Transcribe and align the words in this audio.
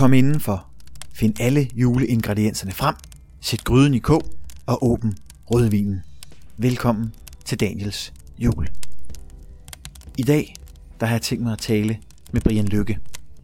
Kom 0.00 0.12
indenfor. 0.12 0.66
Find 1.12 1.40
alle 1.40 1.68
juleingredienserne 1.74 2.72
frem. 2.72 2.94
Sæt 3.40 3.64
gryden 3.64 3.94
i 3.94 3.98
kog 3.98 4.22
og 4.66 4.84
åbn 4.90 5.16
rødvinen. 5.46 6.02
Velkommen 6.56 7.14
til 7.44 7.60
Daniels 7.60 8.12
jul. 8.38 8.68
I 10.18 10.22
dag 10.22 10.54
der 11.00 11.06
har 11.06 11.14
jeg 11.14 11.22
tænkt 11.22 11.44
mig 11.44 11.52
at 11.52 11.58
tale 11.58 11.98
med 12.32 12.40
Brian 12.40 12.64
Lykke. 12.64 12.98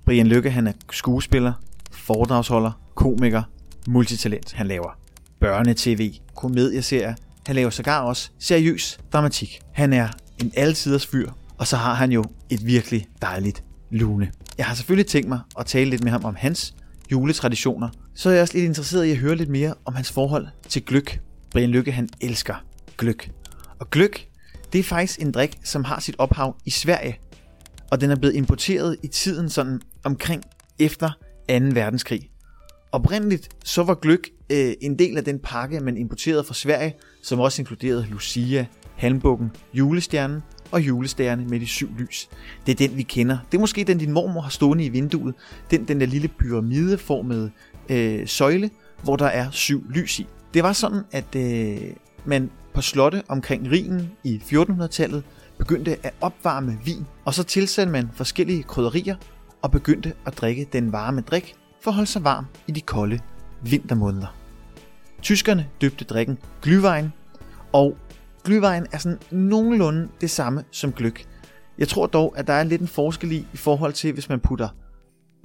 Brian 0.04 0.26
Lykke 0.26 0.50
han 0.50 0.66
er 0.66 0.72
skuespiller, 0.92 1.52
foredragsholder, 1.90 2.72
komiker, 2.94 3.42
multitalent. 3.86 4.52
Han 4.52 4.66
laver 4.66 4.98
børnetv, 5.40 6.12
komedieserier. 6.34 7.14
Han 7.46 7.56
laver 7.56 7.70
sågar 7.70 8.00
også 8.00 8.30
seriøs 8.38 8.98
dramatik. 9.12 9.60
Han 9.72 9.92
er 9.92 10.08
en 10.40 10.52
altiders 10.56 11.06
fyr, 11.06 11.30
og 11.58 11.66
så 11.66 11.76
har 11.76 11.94
han 11.94 12.12
jo 12.12 12.24
et 12.50 12.66
virkelig 12.66 13.06
dejligt 13.22 13.64
lune. 13.90 14.32
Jeg 14.58 14.66
har 14.66 14.74
selvfølgelig 14.74 15.06
tænkt 15.06 15.28
mig 15.28 15.40
at 15.58 15.66
tale 15.66 15.90
lidt 15.90 16.04
med 16.04 16.12
ham 16.12 16.24
om 16.24 16.34
hans 16.34 16.74
juletraditioner, 17.12 17.88
så 18.14 18.28
er 18.28 18.32
jeg 18.32 18.42
også 18.42 18.54
lidt 18.54 18.66
interesseret 18.66 19.04
i 19.04 19.10
at 19.10 19.16
høre 19.16 19.36
lidt 19.36 19.48
mere 19.48 19.74
om 19.84 19.94
hans 19.94 20.12
forhold 20.12 20.46
til 20.68 20.84
gløk. 20.84 21.20
Brian 21.50 21.70
Lykke 21.70 21.92
han 21.92 22.08
elsker 22.20 22.54
gløk. 22.98 23.30
Og 23.78 23.90
gløk, 23.90 24.28
det 24.72 24.78
er 24.78 24.82
faktisk 24.82 25.20
en 25.20 25.32
drik, 25.32 25.58
som 25.64 25.84
har 25.84 26.00
sit 26.00 26.14
ophav 26.18 26.56
i 26.64 26.70
Sverige, 26.70 27.18
og 27.90 28.00
den 28.00 28.10
er 28.10 28.16
blevet 28.16 28.34
importeret 28.34 28.96
i 29.02 29.06
tiden 29.06 29.50
sådan 29.50 29.80
omkring 30.04 30.42
efter 30.78 31.08
2. 31.08 31.14
verdenskrig. 31.48 32.30
Oprindeligt 32.92 33.48
så 33.64 33.82
var 33.82 33.94
gløk 33.94 34.28
øh, 34.52 34.74
en 34.80 34.98
del 34.98 35.16
af 35.16 35.24
den 35.24 35.38
pakke, 35.38 35.80
man 35.80 35.96
importerede 35.96 36.44
fra 36.44 36.54
Sverige, 36.54 36.94
som 37.22 37.40
også 37.40 37.62
inkluderede 37.62 38.06
Lucia, 38.10 38.66
Halmbukken, 38.96 39.50
Julestjernen 39.74 40.42
og 40.70 40.86
julestjerne 40.86 41.44
med 41.48 41.60
de 41.60 41.66
syv 41.66 41.88
lys. 41.98 42.28
Det 42.66 42.72
er 42.72 42.88
den, 42.88 42.96
vi 42.96 43.02
kender. 43.02 43.38
Det 43.52 43.58
er 43.58 43.60
måske 43.60 43.84
den, 43.84 43.98
din 43.98 44.12
mormor 44.12 44.40
har 44.40 44.50
stående 44.50 44.84
i 44.84 44.88
vinduet. 44.88 45.34
Den, 45.70 45.84
den 45.88 46.00
der 46.00 46.06
lille 46.06 46.28
pyramideformede 46.28 47.50
øh, 47.88 48.28
søjle, 48.28 48.70
hvor 49.02 49.16
der 49.16 49.26
er 49.26 49.50
syv 49.50 49.84
lys 49.90 50.18
i. 50.18 50.26
Det 50.54 50.62
var 50.62 50.72
sådan, 50.72 51.02
at 51.12 51.36
øh, 51.36 51.78
man 52.24 52.50
på 52.74 52.80
slotte 52.80 53.22
omkring 53.28 53.70
Rhinen 53.70 54.10
i 54.24 54.42
1400-tallet 54.44 55.22
begyndte 55.58 56.06
at 56.06 56.14
opvarme 56.20 56.78
vin, 56.84 57.06
og 57.24 57.34
så 57.34 57.42
tilsatte 57.42 57.92
man 57.92 58.10
forskellige 58.14 58.62
krydderier 58.62 59.16
og 59.62 59.70
begyndte 59.70 60.12
at 60.26 60.38
drikke 60.38 60.68
den 60.72 60.92
varme 60.92 61.20
drik 61.20 61.54
for 61.82 61.90
at 61.90 61.94
holde 61.94 62.10
sig 62.10 62.24
varm 62.24 62.46
i 62.66 62.72
de 62.72 62.80
kolde 62.80 63.20
vintermåneder. 63.62 64.36
Tyskerne 65.22 65.66
døbte 65.80 66.04
drikken 66.04 66.38
Glühwein, 66.66 67.06
og 67.72 67.96
Glühwein 68.46 68.86
er 68.92 68.98
sådan 68.98 69.18
nogenlunde 69.30 70.08
det 70.20 70.30
samme 70.30 70.64
som 70.70 70.92
gløk. 70.92 71.24
Jeg 71.78 71.88
tror 71.88 72.06
dog, 72.06 72.38
at 72.38 72.46
der 72.46 72.52
er 72.52 72.64
lidt 72.64 72.80
en 72.80 72.88
forskel 72.88 73.32
i, 73.32 73.46
i 73.52 73.56
forhold 73.56 73.92
til, 73.92 74.12
hvis 74.12 74.28
man 74.28 74.40
putter 74.40 74.68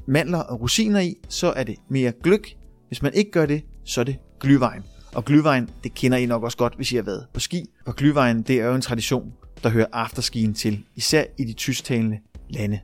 mandler 0.07 0.39
og 0.39 0.61
rosiner 0.61 0.99
i, 0.99 1.15
så 1.29 1.51
er 1.51 1.63
det 1.63 1.75
mere 1.89 2.13
gløk. 2.23 2.47
Hvis 2.87 3.01
man 3.01 3.13
ikke 3.13 3.31
gør 3.31 3.45
det, 3.45 3.63
så 3.85 4.01
er 4.01 4.05
det 4.05 4.17
Glühwein. 4.45 4.81
Og 5.15 5.23
Glühwein, 5.29 5.71
det 5.83 5.93
kender 5.93 6.17
I 6.17 6.25
nok 6.25 6.43
også 6.43 6.57
godt, 6.57 6.75
hvis 6.75 6.91
I 6.91 6.95
har 6.95 7.03
været 7.03 7.25
på 7.33 7.39
ski. 7.39 7.65
For 7.85 7.93
Glühwein, 8.01 8.43
det 8.43 8.59
er 8.59 8.65
jo 8.65 8.75
en 8.75 8.81
tradition, 8.81 9.33
der 9.63 9.69
hører 9.69 9.87
afterskien 9.93 10.53
til, 10.53 10.83
især 10.95 11.23
i 11.37 11.43
de 11.43 11.53
tysktalende 11.53 12.19
lande. 12.49 12.79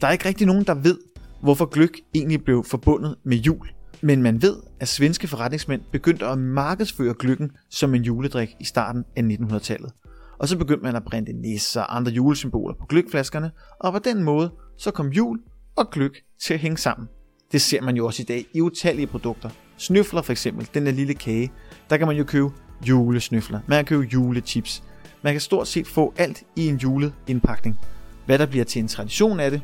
Der 0.00 0.06
er 0.06 0.12
ikke 0.12 0.28
rigtig 0.28 0.46
nogen, 0.46 0.64
der 0.64 0.74
ved, 0.74 0.98
hvorfor 1.42 1.66
gløk 1.66 1.92
egentlig 2.14 2.44
blev 2.44 2.64
forbundet 2.64 3.16
med 3.24 3.36
jul. 3.36 3.68
Men 4.02 4.22
man 4.22 4.42
ved, 4.42 4.56
at 4.80 4.88
svenske 4.88 5.28
forretningsmænd 5.28 5.82
begyndte 5.92 6.26
at 6.26 6.38
markedsføre 6.38 7.14
gløggen 7.18 7.50
som 7.70 7.94
en 7.94 8.02
juledrik 8.02 8.56
i 8.60 8.64
starten 8.64 9.04
af 9.16 9.22
1900-tallet. 9.22 9.92
Og 10.38 10.48
så 10.48 10.58
begyndte 10.58 10.82
man 10.82 10.96
at 10.96 11.04
printe 11.04 11.32
nisser 11.32 11.80
og 11.80 11.96
andre 11.96 12.12
julesymboler 12.12 12.74
på 12.74 12.86
gløggflaskerne, 12.86 13.50
og 13.80 13.92
på 13.92 13.98
den 13.98 14.22
måde 14.22 14.52
så 14.78 14.90
kom 14.90 15.08
jul 15.08 15.38
og 15.76 15.90
gløg 15.90 16.12
til 16.42 16.54
at 16.54 16.60
hænge 16.60 16.78
sammen. 16.78 17.08
Det 17.52 17.60
ser 17.60 17.82
man 17.82 17.96
jo 17.96 18.06
også 18.06 18.22
i 18.22 18.24
dag 18.24 18.46
i 18.54 18.60
utallige 18.60 19.06
produkter. 19.06 19.50
Snøfler 19.76 20.22
for 20.22 20.32
eksempel, 20.32 20.68
den 20.74 20.86
der 20.86 20.92
lille 20.92 21.14
kage, 21.14 21.52
der 21.90 21.96
kan 21.96 22.06
man 22.06 22.16
jo 22.16 22.24
købe 22.24 22.50
julesnøfler, 22.88 23.60
man 23.68 23.76
kan 23.76 23.84
købe 23.84 24.12
julechips. 24.12 24.82
Man 25.22 25.34
kan 25.34 25.40
stort 25.40 25.68
set 25.68 25.86
få 25.86 26.14
alt 26.16 26.42
i 26.56 26.66
en 26.66 26.76
julet 26.76 27.14
indpakning. 27.26 27.76
Hvad 28.26 28.38
der 28.38 28.46
bliver 28.46 28.64
til 28.64 28.80
en 28.80 28.88
tradition 28.88 29.40
af 29.40 29.50
det, 29.50 29.62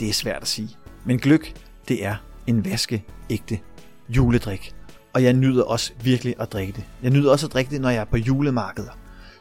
det 0.00 0.08
er 0.08 0.12
svært 0.12 0.42
at 0.42 0.48
sige. 0.48 0.68
Men 1.04 1.18
gløk, 1.18 1.54
det 1.88 2.04
er 2.04 2.16
en 2.46 2.64
vaskeægte 2.64 3.58
juledrik. 4.08 4.74
Og 5.12 5.22
jeg 5.22 5.32
nyder 5.32 5.64
også 5.64 5.92
virkelig 6.02 6.34
at 6.40 6.52
drikke 6.52 6.72
det. 6.72 6.84
Jeg 7.02 7.10
nyder 7.10 7.30
også 7.30 7.46
at 7.46 7.52
drikke 7.52 7.70
det, 7.70 7.80
når 7.80 7.90
jeg 7.90 8.00
er 8.00 8.04
på 8.04 8.16
julemarkeder. 8.16 8.90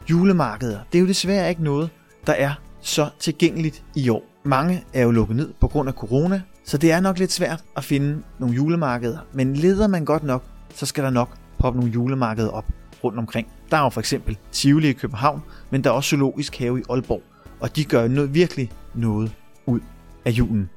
Julemarkeder, 0.09 0.79
det 0.91 0.97
er 0.97 1.01
jo 1.01 1.07
desværre 1.07 1.49
ikke 1.49 1.63
noget, 1.63 1.89
der 2.27 2.33
er 2.33 2.53
så 2.81 3.09
tilgængeligt 3.19 3.83
i 3.95 4.09
år. 4.09 4.23
Mange 4.45 4.83
er 4.93 5.03
jo 5.03 5.11
lukket 5.11 5.35
ned 5.35 5.53
på 5.59 5.67
grund 5.67 5.89
af 5.89 5.93
corona, 5.95 6.41
så 6.65 6.77
det 6.77 6.91
er 6.91 6.99
nok 6.99 7.19
lidt 7.19 7.31
svært 7.31 7.63
at 7.77 7.83
finde 7.83 8.23
nogle 8.39 8.55
julemarkeder. 8.55 9.17
Men 9.33 9.55
leder 9.55 9.87
man 9.87 10.05
godt 10.05 10.23
nok, 10.23 10.43
så 10.75 10.85
skal 10.85 11.03
der 11.03 11.09
nok 11.09 11.29
poppe 11.59 11.79
nogle 11.79 11.93
julemarkeder 11.93 12.49
op 12.49 12.65
rundt 13.03 13.19
omkring. 13.19 13.47
Der 13.71 13.77
er 13.77 13.81
jo 13.81 13.89
for 13.89 13.99
eksempel 13.99 14.37
Tivoli 14.51 14.89
i 14.89 14.93
København, 14.93 15.41
men 15.69 15.83
der 15.83 15.89
er 15.89 15.93
også 15.93 16.09
Zoologisk 16.09 16.57
Have 16.57 16.79
i 16.79 16.83
Aalborg. 16.89 17.21
Og 17.59 17.75
de 17.75 17.85
gør 17.85 18.07
noget, 18.07 18.33
virkelig 18.33 18.71
noget 18.95 19.31
ud 19.65 19.79
af 20.25 20.31
julen. 20.31 20.69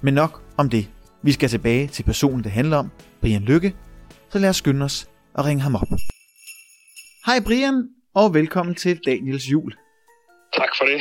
Men 0.00 0.14
nok 0.14 0.42
om 0.56 0.70
det. 0.70 0.88
Vi 1.22 1.32
skal 1.32 1.48
tilbage 1.48 1.86
til 1.86 2.02
personen, 2.02 2.44
det 2.44 2.52
handler 2.52 2.76
om, 2.76 2.90
Brian 3.20 3.42
Lykke, 3.42 3.74
så 4.28 4.38
lad 4.38 4.48
os 4.48 4.56
skynde 4.56 4.84
os 4.84 5.08
og 5.34 5.44
ringe 5.44 5.62
ham 5.62 5.74
op. 5.74 5.88
Hej 7.26 7.38
Brian, 7.46 7.88
og 8.14 8.34
velkommen 8.34 8.74
til 8.74 9.00
Daniels 9.06 9.52
jul. 9.52 9.72
Tak 10.56 10.68
for 10.78 10.84
det. 10.84 11.00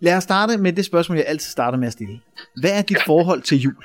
Lad 0.00 0.16
os 0.16 0.22
starte 0.22 0.58
med 0.58 0.72
det 0.72 0.84
spørgsmål, 0.84 1.18
jeg 1.18 1.26
altid 1.26 1.50
starter 1.50 1.78
med 1.78 1.86
at 1.86 1.92
stille. 1.92 2.20
Hvad 2.60 2.78
er 2.78 2.82
dit 2.82 2.96
ja. 2.96 3.02
forhold 3.06 3.42
til 3.42 3.58
jul? 3.58 3.84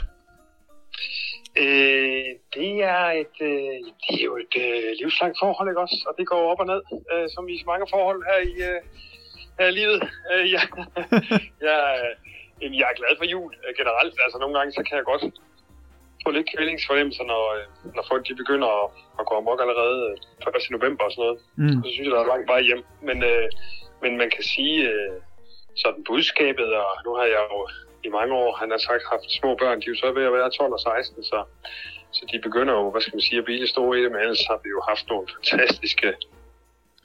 Øh, 1.58 2.30
det 2.56 2.72
er 2.84 3.06
et, 3.22 3.38
øh, 3.42 3.78
det 4.04 4.16
er 4.20 4.24
jo 4.24 4.38
et 4.38 4.56
øh, 4.66 4.92
livslangt 5.00 5.38
forhold, 5.42 5.70
ikke 5.70 5.82
også? 5.82 6.06
Og 6.08 6.14
det 6.18 6.28
går 6.28 6.52
op 6.52 6.60
og 6.60 6.66
ned, 6.66 6.82
øh, 7.14 7.28
som 7.34 7.50
i 7.50 7.58
så 7.58 7.66
mange 7.68 7.86
forhold 7.94 8.20
her 8.30 8.40
i, 8.52 8.54
øh, 8.70 8.82
her 9.60 9.68
i 9.68 9.72
livet. 9.72 10.00
Øh, 10.32 10.52
ja. 10.52 10.62
jeg, 11.62 12.16
øh, 12.62 12.78
jeg 12.80 12.88
er 12.92 13.00
glad 13.00 13.14
for 13.20 13.26
jul 13.34 13.52
øh, 13.66 13.72
generelt. 13.80 14.16
Altså 14.26 14.38
nogle 14.40 14.56
gange, 14.58 14.72
så 14.78 14.82
kan 14.88 14.98
jeg 14.98 15.06
godt 15.12 15.24
få 16.24 16.30
lidt 16.32 16.50
kællingsfornemmelse, 16.54 17.24
når, 17.32 17.44
øh, 17.56 17.66
når 17.96 18.04
folk 18.12 18.24
de 18.28 18.36
begynder 18.42 18.70
at, 18.82 18.88
at 19.20 19.26
gå 19.30 19.34
amok 19.42 19.60
allerede 19.62 20.00
øh, 20.48 20.62
1. 20.62 20.76
november 20.76 21.04
og 21.08 21.12
sådan 21.12 21.24
noget. 21.26 21.40
Mm. 21.62 21.78
Så 21.84 21.88
synes 21.92 22.06
jeg, 22.08 22.16
der 22.16 22.24
er 22.24 22.34
langt 22.34 22.48
vej 22.54 22.62
hjem. 22.70 22.84
Men, 23.08 23.18
øh, 23.32 23.48
men 24.04 24.12
man 24.22 24.30
kan 24.36 24.44
sige, 24.54 24.78
øh, 24.92 25.16
sådan 25.84 26.04
budskabet, 26.10 26.70
og 26.84 26.92
nu 27.06 27.12
har 27.20 27.28
jeg 27.36 27.44
jo 27.54 27.60
i 28.08 28.10
mange 28.18 28.34
år, 28.42 28.50
han 28.62 28.72
har 28.72 28.78
sagt, 28.78 29.04
haft 29.14 29.28
små 29.40 29.56
børn, 29.62 29.80
de 29.82 29.86
er 29.88 29.94
jo 29.94 30.02
så 30.04 30.12
ved 30.18 30.26
at 30.30 30.34
være 30.34 30.50
12 30.50 30.74
og 30.74 30.80
16, 30.80 31.24
så, 31.24 31.40
så 32.12 32.24
de 32.32 32.40
begynder 32.48 32.74
jo, 32.80 32.92
hvad 32.92 33.02
skal 33.02 33.16
man 33.16 33.28
sige, 33.28 33.40
at 33.40 33.46
blive 33.46 33.60
lidt 33.60 33.76
store 33.76 34.00
i 34.00 34.04
det, 34.04 34.12
men 34.12 34.22
ellers 34.22 34.46
har 34.50 34.60
vi 34.64 34.70
jo 34.76 34.82
haft 34.90 35.06
nogle 35.10 35.28
fantastiske 35.36 36.08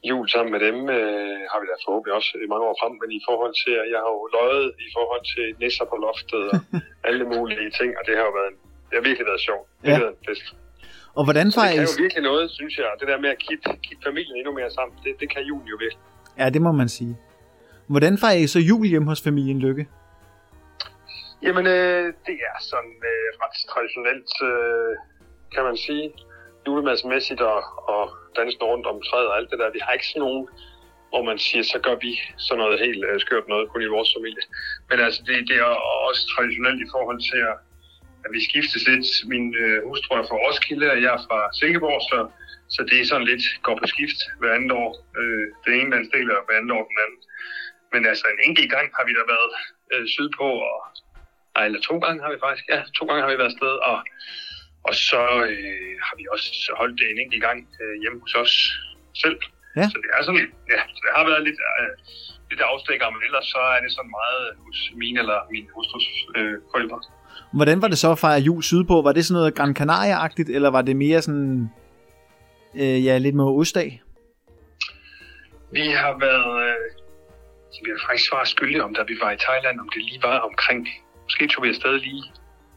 jul 0.09 0.27
sammen 0.35 0.51
med 0.55 0.61
dem, 0.67 0.77
øh, 0.97 1.39
har 1.51 1.59
vi 1.61 1.67
da 1.71 1.75
forhåbentlig 1.85 2.15
også 2.19 2.31
i 2.45 2.49
mange 2.53 2.65
år 2.69 2.77
frem, 2.81 2.93
men 3.03 3.11
i 3.19 3.21
forhold 3.29 3.55
til, 3.63 3.75
at 3.83 3.87
jeg 3.95 4.01
har 4.05 4.13
jo 4.19 4.23
løjet 4.39 4.69
i 4.87 4.89
forhold 4.97 5.25
til 5.35 5.47
nisser 5.63 5.87
på 5.93 5.97
loftet 6.07 6.45
og 6.55 6.61
alle 7.09 7.25
mulige 7.35 7.71
ting, 7.79 7.91
og 7.99 8.03
det 8.09 8.15
har 8.19 8.25
jo 8.29 8.35
været, 8.41 8.55
det 8.89 8.95
har 8.99 9.05
virkelig 9.09 9.27
været 9.31 9.43
sjovt. 9.49 9.67
Det 9.83 9.89
har 9.95 10.01
været 10.05 10.17
en 10.19 10.25
fest. 10.29 10.47
Og 11.19 11.23
hvordan 11.27 11.49
fejres... 11.59 11.77
det 11.77 11.87
kan 11.87 11.99
jo 11.99 12.03
virkelig 12.05 12.25
noget, 12.31 12.45
synes 12.59 12.75
jeg. 12.79 12.89
Det 13.01 13.07
der 13.09 13.19
med 13.25 13.31
at 13.37 13.41
kitte, 13.47 13.69
kitte 13.87 14.03
familien 14.09 14.37
endnu 14.41 14.53
mere 14.61 14.71
sammen, 14.79 14.95
det, 15.05 15.13
det 15.21 15.29
kan 15.35 15.43
julen 15.51 15.69
jo 15.73 15.77
virkelig. 15.85 16.05
Ja, 16.41 16.47
det 16.55 16.63
må 16.67 16.73
man 16.73 16.89
sige. 16.99 17.15
Hvordan 17.93 18.15
fejrer 18.19 18.41
I 18.45 18.47
så 18.47 18.61
jul 18.71 18.87
hjemme 18.93 19.09
hos 19.09 19.23
familien 19.29 19.59
Lykke? 19.67 19.85
Jamen, 21.43 21.67
øh, 21.67 22.05
det 22.27 22.37
er 22.51 22.57
sådan 22.73 22.97
øh, 23.13 23.29
ret 23.43 23.57
traditionelt, 23.73 24.33
øh, 24.51 24.93
kan 25.55 25.63
man 25.69 25.77
sige. 25.87 26.07
Julemadsmæssigt 26.67 27.41
og, 27.41 27.61
og 27.95 28.03
dansen 28.37 28.63
rundt 28.63 28.87
om 28.87 29.03
træet 29.03 29.29
og 29.29 29.37
alt 29.37 29.51
det 29.51 29.59
der. 29.59 29.77
Vi 29.77 29.81
har 29.85 29.93
ikke 29.93 30.09
sådan 30.09 30.27
nogen, 30.27 30.49
hvor 31.11 31.23
man 31.31 31.39
siger, 31.47 31.63
så 31.63 31.79
gør 31.87 31.97
vi 32.05 32.13
sådan 32.47 32.61
noget 32.63 32.85
helt 32.87 33.03
øh, 33.09 33.21
skørt 33.25 33.47
noget 33.49 33.69
kun 33.69 33.83
i 33.83 33.95
vores 33.97 34.11
familie. 34.17 34.45
Men 34.91 34.99
altså, 35.07 35.21
det, 35.27 35.49
det 35.51 35.57
er 35.67 35.73
også 36.09 36.23
traditionelt 36.35 36.81
i 36.83 36.91
forhold 36.95 37.21
til, 37.31 37.41
at, 37.51 37.57
at 38.25 38.31
vi 38.35 38.41
skiftes 38.49 38.83
lidt. 38.91 39.09
Min 39.33 39.47
øh, 39.65 39.79
hustru 39.89 40.11
er 40.15 40.27
fra 40.29 40.41
Roskilde, 40.45 40.87
og 40.95 40.99
jeg 41.05 41.13
er 41.19 41.23
fra 41.29 41.39
Silkeborg, 41.59 42.01
så, 42.11 42.19
så 42.75 42.81
det 42.91 42.97
er 43.01 43.07
sådan 43.11 43.31
lidt 43.31 43.45
går 43.67 43.77
på 43.79 43.87
skift 43.93 44.19
hver 44.41 44.53
andet 44.57 44.73
år. 44.83 44.91
Øh, 45.21 45.45
det 45.65 45.73
ene 45.81 45.91
landsdel 45.95 46.29
og 46.37 46.43
hver 46.47 46.59
andet 46.61 46.73
år 46.79 46.85
den 46.91 46.99
anden. 47.05 47.21
Men 47.93 48.03
altså, 48.11 48.25
en 48.35 48.41
enkelt 48.49 48.71
gang 48.75 48.87
har 48.97 49.05
vi 49.09 49.13
da 49.19 49.23
været 49.35 49.53
øh, 49.93 50.05
sydpå, 50.15 50.49
og, 50.71 50.81
ej, 51.57 51.65
eller 51.67 51.81
to 51.89 51.95
gange 52.05 52.23
har 52.25 52.31
vi 52.35 52.39
faktisk, 52.45 52.65
ja, 52.75 52.81
to 52.99 53.03
gange 53.07 53.23
har 53.25 53.31
vi 53.33 53.43
været 53.43 53.57
sted, 53.59 53.75
og, 53.91 53.99
og 54.89 54.95
så 55.09 55.23
øh, 55.51 55.95
har 56.07 56.15
vi 56.19 56.25
også 56.35 56.75
holdt 56.81 56.97
det 57.01 57.07
en 57.11 57.21
enkelt 57.25 57.43
gang 57.43 57.59
øh, 57.83 57.95
hjemme 58.03 58.19
hos 58.25 58.35
os 58.35 58.55
selv. 59.23 59.39
Ja. 59.77 59.87
Så 59.93 59.97
det 60.03 60.11
er 60.17 60.23
sådan, 60.27 60.49
ja, 60.75 60.81
så 60.95 60.99
det 61.05 61.11
har 61.17 61.25
været 61.31 61.43
lidt, 61.49 61.61
øh, 61.81 61.93
lidt 62.51 62.61
afstikker, 62.61 63.07
men 63.15 63.21
ellers 63.27 63.47
så 63.55 63.61
er 63.75 63.81
det 63.85 63.93
sådan 63.97 64.13
meget 64.21 64.43
hos 64.65 64.79
min 65.03 65.19
eller 65.23 65.39
min 65.51 65.67
hustrus 65.75 66.07
øh, 66.37 66.55
forældre. 66.73 66.99
Hvordan 67.53 67.83
var 67.83 67.89
det 67.89 67.99
så 67.99 68.11
at 68.13 68.19
fejre 68.19 68.41
jul 68.41 68.63
sydpå? 68.63 69.03
Var 69.03 69.13
det 69.13 69.25
sådan 69.25 69.39
noget 69.39 69.55
Gran 69.55 69.77
Canaria-agtigt, 69.81 70.51
eller 70.57 70.71
var 70.71 70.83
det 70.83 70.97
mere 70.97 71.23
sådan, 71.23 71.71
øh, 72.75 73.05
ja, 73.07 73.19
lidt 73.19 73.35
med 73.35 73.45
ostdag? 73.45 74.03
Vi 75.73 75.87
har 76.03 76.19
været, 76.27 76.53
øh, 76.67 76.77
vi 77.85 77.91
har 77.91 78.01
faktisk 78.07 78.29
svaret 78.29 78.49
skyldige 78.49 78.85
om, 78.85 78.95
da 78.95 79.03
vi 79.03 79.17
var 79.23 79.31
i 79.31 79.37
Thailand, 79.47 79.81
om 79.81 79.89
det 79.95 80.03
lige 80.03 80.23
var 80.23 80.39
omkring, 80.39 80.89
måske 81.23 81.49
tog 81.49 81.65
vi 81.65 81.69
afsted 81.69 81.99
lige 81.99 82.25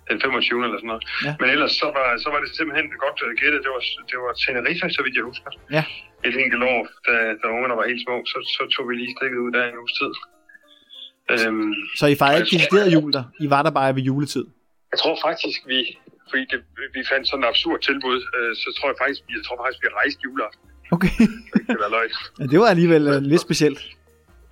den 0.10 0.18
25. 0.22 0.64
eller 0.66 0.78
sådan 0.80 0.92
noget. 0.94 1.04
Ja. 1.28 1.34
Men 1.42 1.48
ellers 1.56 1.74
så 1.82 1.88
var, 1.98 2.08
så 2.24 2.28
var 2.34 2.40
det 2.44 2.50
simpelthen 2.58 2.88
godt 3.06 3.18
øh, 3.26 3.32
gættet. 3.42 3.60
Det 3.66 3.72
var, 3.76 3.82
det 4.12 4.18
var 4.26 4.32
Tenerife, 4.44 4.86
så 4.98 5.02
vidt 5.06 5.16
jeg 5.20 5.26
husker. 5.32 5.50
Ja. 5.78 5.84
Et 6.28 6.36
enkelt 6.44 6.64
år, 6.74 6.82
da, 7.08 7.14
da 7.42 7.46
ungerne 7.56 7.76
var 7.80 7.86
helt 7.92 8.02
små, 8.06 8.16
så, 8.32 8.38
så 8.56 8.62
tog 8.74 8.84
vi 8.90 8.94
lige 9.02 9.12
stikket 9.18 9.40
ud 9.46 9.52
der 9.56 9.64
i 9.66 9.70
en 9.74 9.80
uges 9.84 9.96
tid. 10.02 10.12
Øhm, 11.34 11.74
Så 12.00 12.06
I 12.14 12.16
fejrede 12.22 12.40
ikke 12.42 12.54
decideret 12.56 12.94
jul 12.96 13.10
der? 13.18 13.24
I 13.46 13.48
var 13.56 13.62
der 13.68 13.72
bare 13.80 13.96
ved 13.98 14.04
juletid? 14.10 14.46
jeg 14.94 15.00
tror 15.04 15.16
faktisk, 15.28 15.58
vi, 15.72 15.80
fordi 16.30 16.44
det, 16.52 16.60
vi 16.98 17.02
fandt 17.12 17.24
sådan 17.30 17.44
et 17.44 17.48
absurd 17.54 17.80
tilbud, 17.90 18.18
øh, 18.38 18.52
så 18.62 18.68
tror 18.78 18.88
jeg 18.92 18.98
faktisk, 19.04 19.22
jeg 19.38 19.44
tror 19.48 19.58
faktisk, 19.64 19.80
vi 19.86 19.90
rejste 20.00 20.20
juleaften. 20.28 20.66
Okay. 20.96 21.14
Det 21.72 21.78
var 21.84 21.90
løgn. 21.96 22.12
Ja, 22.40 22.46
det 22.52 22.58
var 22.62 22.68
alligevel 22.76 23.04
øh, 23.14 23.20
lidt 23.32 23.42
specielt. 23.48 23.80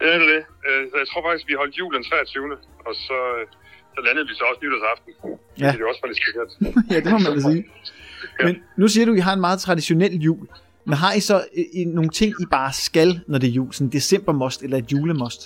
Ja, 0.01 0.05
det 0.19 0.23
er 0.27 0.31
det. 0.35 0.43
Øh, 0.67 0.83
jeg 1.01 1.07
tror 1.11 1.21
faktisk, 1.27 1.45
vi 1.49 1.53
holdt 1.61 1.73
jul 1.79 1.91
den 1.97 2.03
23. 2.03 2.57
Og 2.87 2.93
så, 3.07 3.17
øh, 3.37 3.43
så 3.95 4.01
landede 4.05 4.27
vi 4.27 4.33
så 4.33 4.43
også 4.49 4.59
nytårsaften. 4.63 5.11
Ja. 5.59 5.71
Det 5.71 5.81
er 5.81 5.87
også 5.91 6.01
lidt 6.07 6.19
specielt. 6.21 6.51
ja, 6.91 6.97
det 7.03 7.11
må 7.13 7.17
man 7.25 7.31
da 7.37 7.41
sige. 7.51 7.63
Men 8.45 8.63
nu 8.81 8.87
siger 8.87 9.05
du, 9.05 9.11
at 9.11 9.17
I 9.17 9.21
har 9.21 9.33
en 9.33 9.43
meget 9.47 9.59
traditionel 9.59 10.13
jul. 10.27 10.47
Men 10.85 10.95
har 11.03 11.13
I 11.13 11.19
så 11.19 11.37
øh, 11.57 11.65
øh, 11.77 11.85
nogle 11.97 12.09
ting, 12.09 12.31
I 12.43 12.45
bare 12.57 12.71
skal, 12.73 13.09
når 13.27 13.37
det 13.39 13.47
er 13.49 13.55
jul? 13.59 13.73
Sådan 13.73 13.91
december 13.99 14.33
must 14.41 14.59
eller 14.65 14.77
et 14.77 14.91
julemost? 14.91 15.41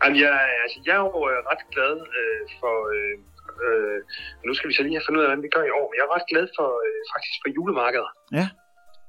Jamen, 0.00 0.16
jeg, 0.24 0.32
altså, 0.64 0.78
jeg 0.86 0.94
er 1.00 1.04
jo 1.08 1.20
øh, 1.30 1.38
ret 1.50 1.62
glad 1.74 1.94
øh, 2.18 2.42
for... 2.60 2.74
Øh, 2.94 3.14
øh, 3.64 3.98
nu 4.46 4.52
skal 4.54 4.68
vi 4.68 4.74
så 4.74 4.82
lige 4.82 4.96
have 4.98 5.06
fundet 5.06 5.18
ud 5.18 5.24
af, 5.24 5.28
hvordan 5.30 5.46
vi 5.46 5.54
gør 5.56 5.64
i 5.70 5.72
år. 5.78 5.86
Men 5.88 5.96
jeg 5.98 6.04
er 6.08 6.14
ret 6.16 6.28
glad 6.32 6.46
for 6.58 6.68
øh, 6.86 7.00
faktisk 7.12 7.34
for 7.42 7.50
julemarkeder. 7.56 8.10
Ja. 8.38 8.46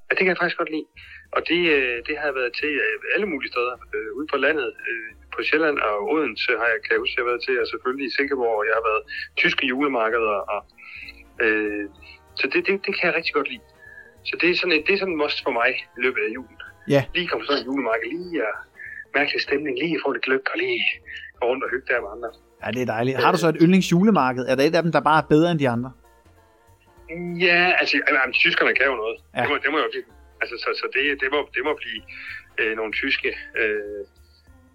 Ja, 0.07 0.11
det 0.15 0.23
kan 0.23 0.31
jeg 0.33 0.41
faktisk 0.41 0.59
godt 0.61 0.71
lide. 0.75 0.87
Og 1.35 1.41
det, 1.49 1.61
øh, 1.75 1.97
det 2.07 2.13
har 2.19 2.25
jeg 2.29 2.35
været 2.39 2.53
til 2.61 2.71
øh, 2.85 2.95
alle 3.13 3.27
mulige 3.31 3.51
steder. 3.53 3.75
Øh, 3.95 4.09
ude 4.17 4.27
på 4.33 4.37
landet, 4.45 4.69
øh, 4.89 5.09
på 5.39 5.43
Sjælland 5.49 5.77
og 5.89 5.97
Odense 6.13 6.51
har 6.61 6.67
jeg, 6.73 6.79
kan 6.83 6.91
jeg 6.93 7.01
huske, 7.03 7.15
jeg 7.17 7.23
har 7.23 7.31
været 7.31 7.43
til. 7.47 7.55
Og 7.61 7.67
selvfølgelig 7.73 8.05
i 8.07 8.13
Silkeborg, 8.15 8.55
og 8.61 8.65
jeg 8.69 8.75
har 8.79 8.85
været 8.89 9.03
tyske 9.41 9.63
julemarkeder. 9.71 10.37
Og, 10.53 10.61
øh, 11.43 11.85
så 12.39 12.45
det, 12.51 12.59
det, 12.67 12.73
det 12.85 12.91
kan 12.97 13.05
jeg 13.07 13.15
rigtig 13.19 13.33
godt 13.37 13.49
lide. 13.53 13.65
Så 14.29 14.33
det 14.41 14.47
er 14.49 14.55
sådan 14.61 14.75
et, 14.77 14.83
det 14.87 14.93
er 14.93 14.99
sådan 15.01 15.13
en 15.15 15.21
must 15.23 15.39
for 15.45 15.53
mig 15.59 15.71
i 15.97 15.99
løbet 16.05 16.21
af 16.27 16.31
julen. 16.37 16.57
Ja. 16.95 17.01
Lige 17.15 17.27
komme 17.31 17.45
sådan 17.45 17.59
en 17.61 17.65
julemarked, 17.69 18.07
lige 18.13 18.35
og 18.47 18.55
mærke 19.15 19.29
lidt 19.33 19.43
stemning, 19.47 19.73
lige 19.83 19.99
få 20.03 20.07
lidt 20.15 20.25
gløk 20.27 20.45
og 20.53 20.57
lige 20.63 20.81
gå 21.37 21.41
rundt 21.49 21.63
og 21.65 21.69
hygge 21.73 21.87
der 21.91 21.99
med 22.05 22.09
andre. 22.15 22.29
Ja, 22.63 22.67
det 22.75 22.81
er 22.85 22.89
dejligt. 22.95 23.15
Har 23.23 23.31
du 23.33 23.37
så 23.43 23.49
et 23.53 23.59
yndlingsjulemarked? 23.63 24.43
Er 24.49 24.55
der 24.55 24.63
et 24.63 24.75
af 24.79 24.83
dem, 24.85 24.91
der 24.95 25.01
bare 25.09 25.19
er 25.23 25.27
bedre 25.33 25.51
end 25.51 25.59
de 25.63 25.69
andre? 25.75 25.91
Ja, 27.47 27.61
altså, 27.81 27.93
jamen, 28.09 28.33
tyskerne 28.43 28.73
kan 28.77 28.85
jo 28.91 28.95
noget. 29.03 29.17
Ja. 29.35 29.41
Det, 29.41 29.49
må, 29.49 29.55
det 29.63 29.69
må 29.73 29.77
jo 29.85 29.89
blive. 29.93 30.07
Altså, 30.41 30.55
så, 30.63 30.69
så 30.81 30.85
det, 30.95 31.03
det, 31.21 31.29
må, 31.35 31.39
det 31.55 31.61
må 31.67 31.73
blive 31.81 32.01
øh, 32.59 32.73
nogle 32.79 32.91
tyske. 33.01 33.29
Øh, 33.61 34.01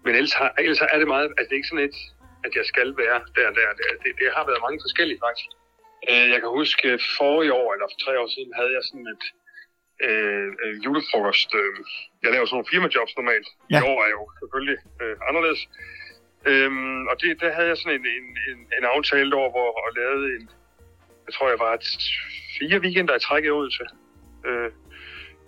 men 0.05 0.13
ellers, 0.19 0.33
har, 0.39 0.49
ellers 0.65 0.81
er 0.95 0.99
det 1.01 1.07
meget, 1.15 1.27
altså 1.37 1.47
det 1.47 1.55
er 1.55 1.61
ikke 1.61 1.71
sådan 1.73 1.89
et, 1.89 1.97
at 2.45 2.51
jeg 2.59 2.65
skal 2.71 2.87
være 3.03 3.19
der 3.35 3.47
og 3.51 3.55
der. 3.59 3.69
Det, 4.03 4.11
det, 4.19 4.25
har 4.37 4.45
været 4.49 4.65
mange 4.65 4.79
forskellige 4.85 5.19
faktisk. 5.25 5.51
Øh, 6.09 6.27
jeg 6.33 6.39
kan 6.41 6.51
huske 6.59 6.87
forrige 7.19 7.53
år, 7.61 7.67
eller 7.73 7.87
for 7.91 7.99
tre 8.05 8.13
år 8.21 8.29
siden, 8.35 8.51
havde 8.59 8.73
jeg 8.77 8.83
sådan 8.89 9.07
et 9.15 9.25
øh, 10.07 10.49
øh, 10.63 10.75
julefrokost. 10.85 11.49
Øh, 11.59 11.75
jeg 12.23 12.29
laver 12.31 12.45
sådan 12.45 12.55
nogle 12.57 12.71
firmajobs 12.73 13.13
normalt. 13.19 13.47
Ja. 13.71 13.79
I 13.79 13.81
år 13.91 13.99
er 14.07 14.11
jo 14.17 14.21
selvfølgelig 14.39 14.79
øh, 15.01 15.15
anderledes. 15.29 15.61
Øhm, 16.49 17.01
og 17.09 17.15
det, 17.21 17.29
der 17.41 17.51
havde 17.57 17.69
jeg 17.71 17.77
sådan 17.77 17.97
en, 17.99 18.05
en, 18.17 18.27
en, 18.49 18.59
en 18.77 18.85
aftale 18.95 19.35
over, 19.39 19.49
hvor 19.55 19.69
jeg 19.85 19.93
lavede 20.01 20.25
en, 20.35 20.43
jeg 21.25 21.33
tror 21.33 21.49
jeg 21.49 21.59
var 21.65 21.73
et, 21.79 21.87
fire 22.59 22.79
weekender 22.83 23.15
i 23.15 23.19
træk 23.19 23.43
i 23.45 23.49
Odense. 23.49 23.85
Øh, 24.47 24.71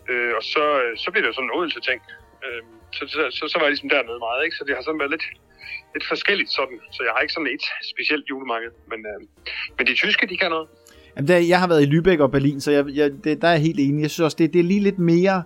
øh, 0.10 0.33
og 0.38 0.44
så, 0.53 0.65
øh, 0.83 0.98
så 0.98 1.12
blev 1.12 1.21
det 1.24 1.30
jo 1.30 1.33
sådan 1.33 1.50
en 1.50 1.56
Odense-ting. 1.57 2.01
Øh, 2.45 2.63
så, 2.94 3.04
så, 3.07 3.22
så, 3.38 3.44
så 3.51 3.56
var 3.57 3.66
jeg 3.66 3.72
ligesom 3.72 3.89
dernede 3.89 4.19
meget, 4.28 4.45
ikke? 4.45 4.56
Så 4.57 4.63
det 4.68 4.75
har 4.75 4.81
sådan 4.84 5.00
været 5.00 5.12
lidt, 5.12 5.25
lidt 5.95 6.06
forskelligt 6.13 6.51
sådan. 6.51 6.80
Så 6.92 7.00
jeg 7.04 7.12
har 7.13 7.22
ikke 7.22 7.34
sådan 7.34 7.48
et 7.56 7.66
specielt 7.94 8.25
julemarked. 8.30 8.72
Men, 8.92 9.00
øh, 9.12 9.19
men 9.78 9.88
de 9.88 9.94
tyske, 9.94 10.28
de 10.28 10.38
kan 10.38 10.50
noget. 10.50 10.68
Jamen, 11.16 11.28
der, 11.28 11.38
jeg 11.38 11.60
har 11.60 11.68
været 11.68 11.84
i 11.84 11.89
Lübeck 11.94 12.22
og 12.22 12.31
Berlin, 12.31 12.62
så 12.62 12.72
jeg, 12.72 12.86
jeg, 13.00 13.12
det, 13.24 13.42
der 13.42 13.48
er 13.48 13.51
jeg 13.51 13.62
helt 13.62 13.80
enig. 13.80 14.01
Jeg 14.01 14.12
synes 14.12 14.25
også, 14.25 14.38
det, 14.39 14.54
det 14.54 14.60
er 14.60 14.63
lige 14.63 14.80
lidt 14.89 15.00
mere... 15.00 15.44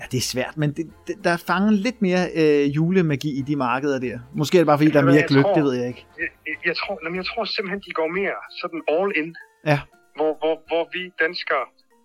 Ja, 0.00 0.04
det 0.12 0.18
er 0.18 0.26
svært, 0.34 0.56
men 0.56 0.72
det, 0.76 0.84
det, 1.06 1.14
der 1.24 1.30
er 1.30 1.36
fanget 1.36 1.72
lidt 1.72 2.02
mere 2.02 2.22
øh, 2.34 2.76
julemagi 2.76 3.30
i 3.38 3.42
de 3.42 3.56
markeder 3.56 3.98
der. 3.98 4.18
Måske 4.34 4.58
er 4.58 4.60
det 4.60 4.66
bare, 4.66 4.78
fordi 4.78 4.90
der 4.90 5.00
er 5.00 5.04
mere 5.04 5.42
tror- 5.42 5.54
det 5.54 5.64
ved 5.64 5.74
jeg 5.80 5.88
ikke. 5.88 6.06
Jeg, 6.18 6.28
jeg, 6.46 6.56
jeg, 6.68 6.76
tror, 6.76 6.98
jamen, 7.04 7.16
jeg 7.16 7.26
tror 7.26 7.44
simpelthen, 7.44 7.80
de 7.86 7.90
går 8.00 8.08
mere 8.20 8.38
sådan 8.60 8.80
all 8.88 9.10
in. 9.20 9.36
Ja. 9.66 9.80
Hvor, 10.16 10.32
hvor, 10.42 10.54
hvor 10.70 10.84
vi 10.94 11.02
danskere 11.24 11.64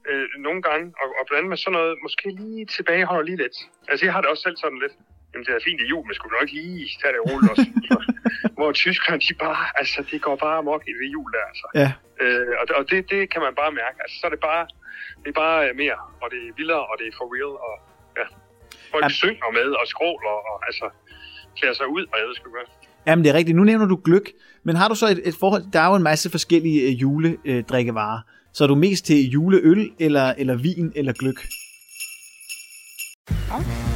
øh, 0.09 0.27
nogle 0.47 0.61
gange, 0.67 0.85
og, 1.01 1.07
og 1.19 1.23
blandt 1.27 1.39
andet 1.39 1.51
med 1.53 1.59
sådan 1.63 1.75
noget, 1.79 1.93
måske 2.05 2.27
lige 2.41 2.65
tilbageholder 2.77 3.25
lige 3.29 3.39
lidt. 3.43 3.57
Altså, 3.89 4.01
jeg 4.05 4.13
har 4.13 4.21
det 4.21 4.29
også 4.29 4.43
selv 4.47 4.57
sådan 4.63 4.79
lidt. 4.85 4.95
Jamen, 5.31 5.45
det 5.45 5.53
er 5.55 5.67
fint 5.69 5.81
i 5.81 5.87
jul, 5.91 6.03
men 6.07 6.13
skulle 6.15 6.35
nok 6.39 6.49
lige 6.59 6.79
tage 7.01 7.13
det 7.15 7.21
roligt 7.29 7.51
også. 7.53 7.67
hvor 8.57 8.71
tyskerne, 8.83 9.19
de 9.27 9.33
bare, 9.45 9.65
altså, 9.81 9.99
det 10.11 10.21
går 10.25 10.35
bare 10.45 10.57
amok 10.63 10.83
i 10.91 10.93
det 10.99 11.07
jul 11.15 11.29
der, 11.35 11.45
altså. 11.51 11.67
Ja. 11.81 11.89
Øh, 12.23 12.53
og 12.61 12.65
og 12.79 12.83
det, 12.89 12.99
det 13.13 13.21
kan 13.33 13.41
man 13.45 13.53
bare 13.61 13.71
mærke. 13.81 13.97
Altså, 14.03 14.15
så 14.19 14.23
er 14.27 14.33
det 14.35 14.41
bare, 14.49 14.63
det 15.23 15.29
er 15.33 15.37
bare 15.45 15.59
øh, 15.67 15.71
mere, 15.83 15.99
og 16.21 16.27
det 16.33 16.39
er 16.47 16.51
vildere, 16.59 16.83
og 16.91 16.95
det 16.99 17.05
er 17.07 17.13
for 17.19 17.27
real, 17.35 17.53
og 17.67 17.73
ja. 18.19 18.25
Folk 18.93 19.03
Jamen. 19.03 19.21
synger 19.23 19.49
med, 19.59 19.69
og 19.81 19.85
skråler, 19.93 20.35
og 20.49 20.55
altså, 20.69 20.85
klæder 21.57 21.75
sig 21.79 21.87
ud, 21.87 22.03
og 22.11 22.15
jeg 22.19 22.25
ved 22.27 22.35
sgu 22.35 22.49
godt. 22.59 22.71
Jamen, 23.07 23.23
det 23.23 23.29
er 23.31 23.37
rigtigt. 23.39 23.55
Nu 23.57 23.63
nævner 23.63 23.85
du 23.85 23.99
gløk, 24.05 24.27
men 24.63 24.75
har 24.75 24.87
du 24.87 24.95
så 24.95 25.07
et, 25.07 25.21
et 25.27 25.35
forhold... 25.39 25.63
Der 25.73 25.79
er 25.79 25.89
jo 25.89 25.95
en 25.95 26.03
masse 26.03 26.31
forskellige 26.31 26.81
øh, 26.87 27.01
juledrikkevarer. 27.01 28.19
Så 28.53 28.63
er 28.63 28.67
du 28.67 28.75
mest 28.75 29.05
til 29.05 29.29
juleøl, 29.29 29.91
eller, 29.99 30.33
eller 30.37 30.55
vin, 30.55 30.91
eller 30.95 31.13
gløk? 31.13 31.47
Okay. 33.51 33.93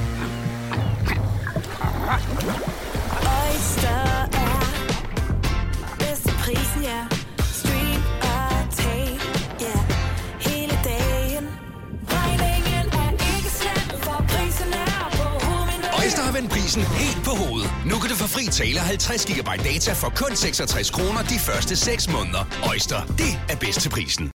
Hovedet. 16.38 16.52
Prisen 16.52 16.84
helt 16.84 17.26
på 17.26 17.32
hovedet. 17.32 17.72
Nu 17.86 17.96
kan 18.00 18.10
du 18.10 18.16
få 18.16 18.28
fri 18.28 18.46
tale 18.46 18.80
50 18.80 19.26
GB 19.26 19.48
data 19.64 19.94
for 19.94 20.10
kun 20.16 20.36
66 20.36 20.90
kroner 20.90 21.22
de 21.22 21.40
første 21.40 21.76
6 21.76 22.12
måneder. 22.12 22.44
Øjster, 22.70 23.06
det 23.06 23.40
er 23.50 23.56
bedst 23.56 23.82
til 23.82 23.90
prisen. 23.90 24.32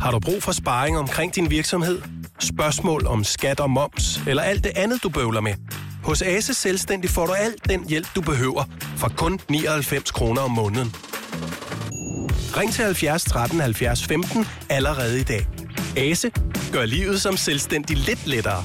Har 0.00 0.10
du 0.10 0.18
brug 0.18 0.42
for 0.42 0.52
sparring 0.52 0.98
omkring 0.98 1.34
din 1.34 1.50
virksomhed? 1.50 2.02
Spørgsmål 2.40 3.06
om 3.06 3.24
skat 3.24 3.60
og 3.60 3.70
moms, 3.70 4.20
eller 4.26 4.42
alt 4.42 4.64
det 4.64 4.72
andet, 4.76 5.02
du 5.02 5.08
bøvler 5.08 5.40
med? 5.40 5.54
Hos 6.04 6.22
Ase 6.22 6.54
Selvstændig 6.54 7.10
får 7.10 7.26
du 7.26 7.32
alt 7.32 7.68
den 7.68 7.88
hjælp, 7.88 8.06
du 8.14 8.20
behøver, 8.20 8.64
for 8.96 9.08
kun 9.16 9.40
99 9.48 10.10
kroner 10.10 10.42
om 10.42 10.50
måneden. 10.50 10.94
Ring 12.56 12.72
til 12.72 12.84
70 12.84 13.24
13 13.24 13.60
70 13.60 14.04
15 14.04 14.46
allerede 14.70 15.20
i 15.20 15.22
dag. 15.22 15.46
Ase 15.96 16.30
gør 16.72 16.84
livet 16.84 17.20
som 17.20 17.36
selvstændig 17.36 17.96
lidt 17.96 18.26
lettere. 18.26 18.64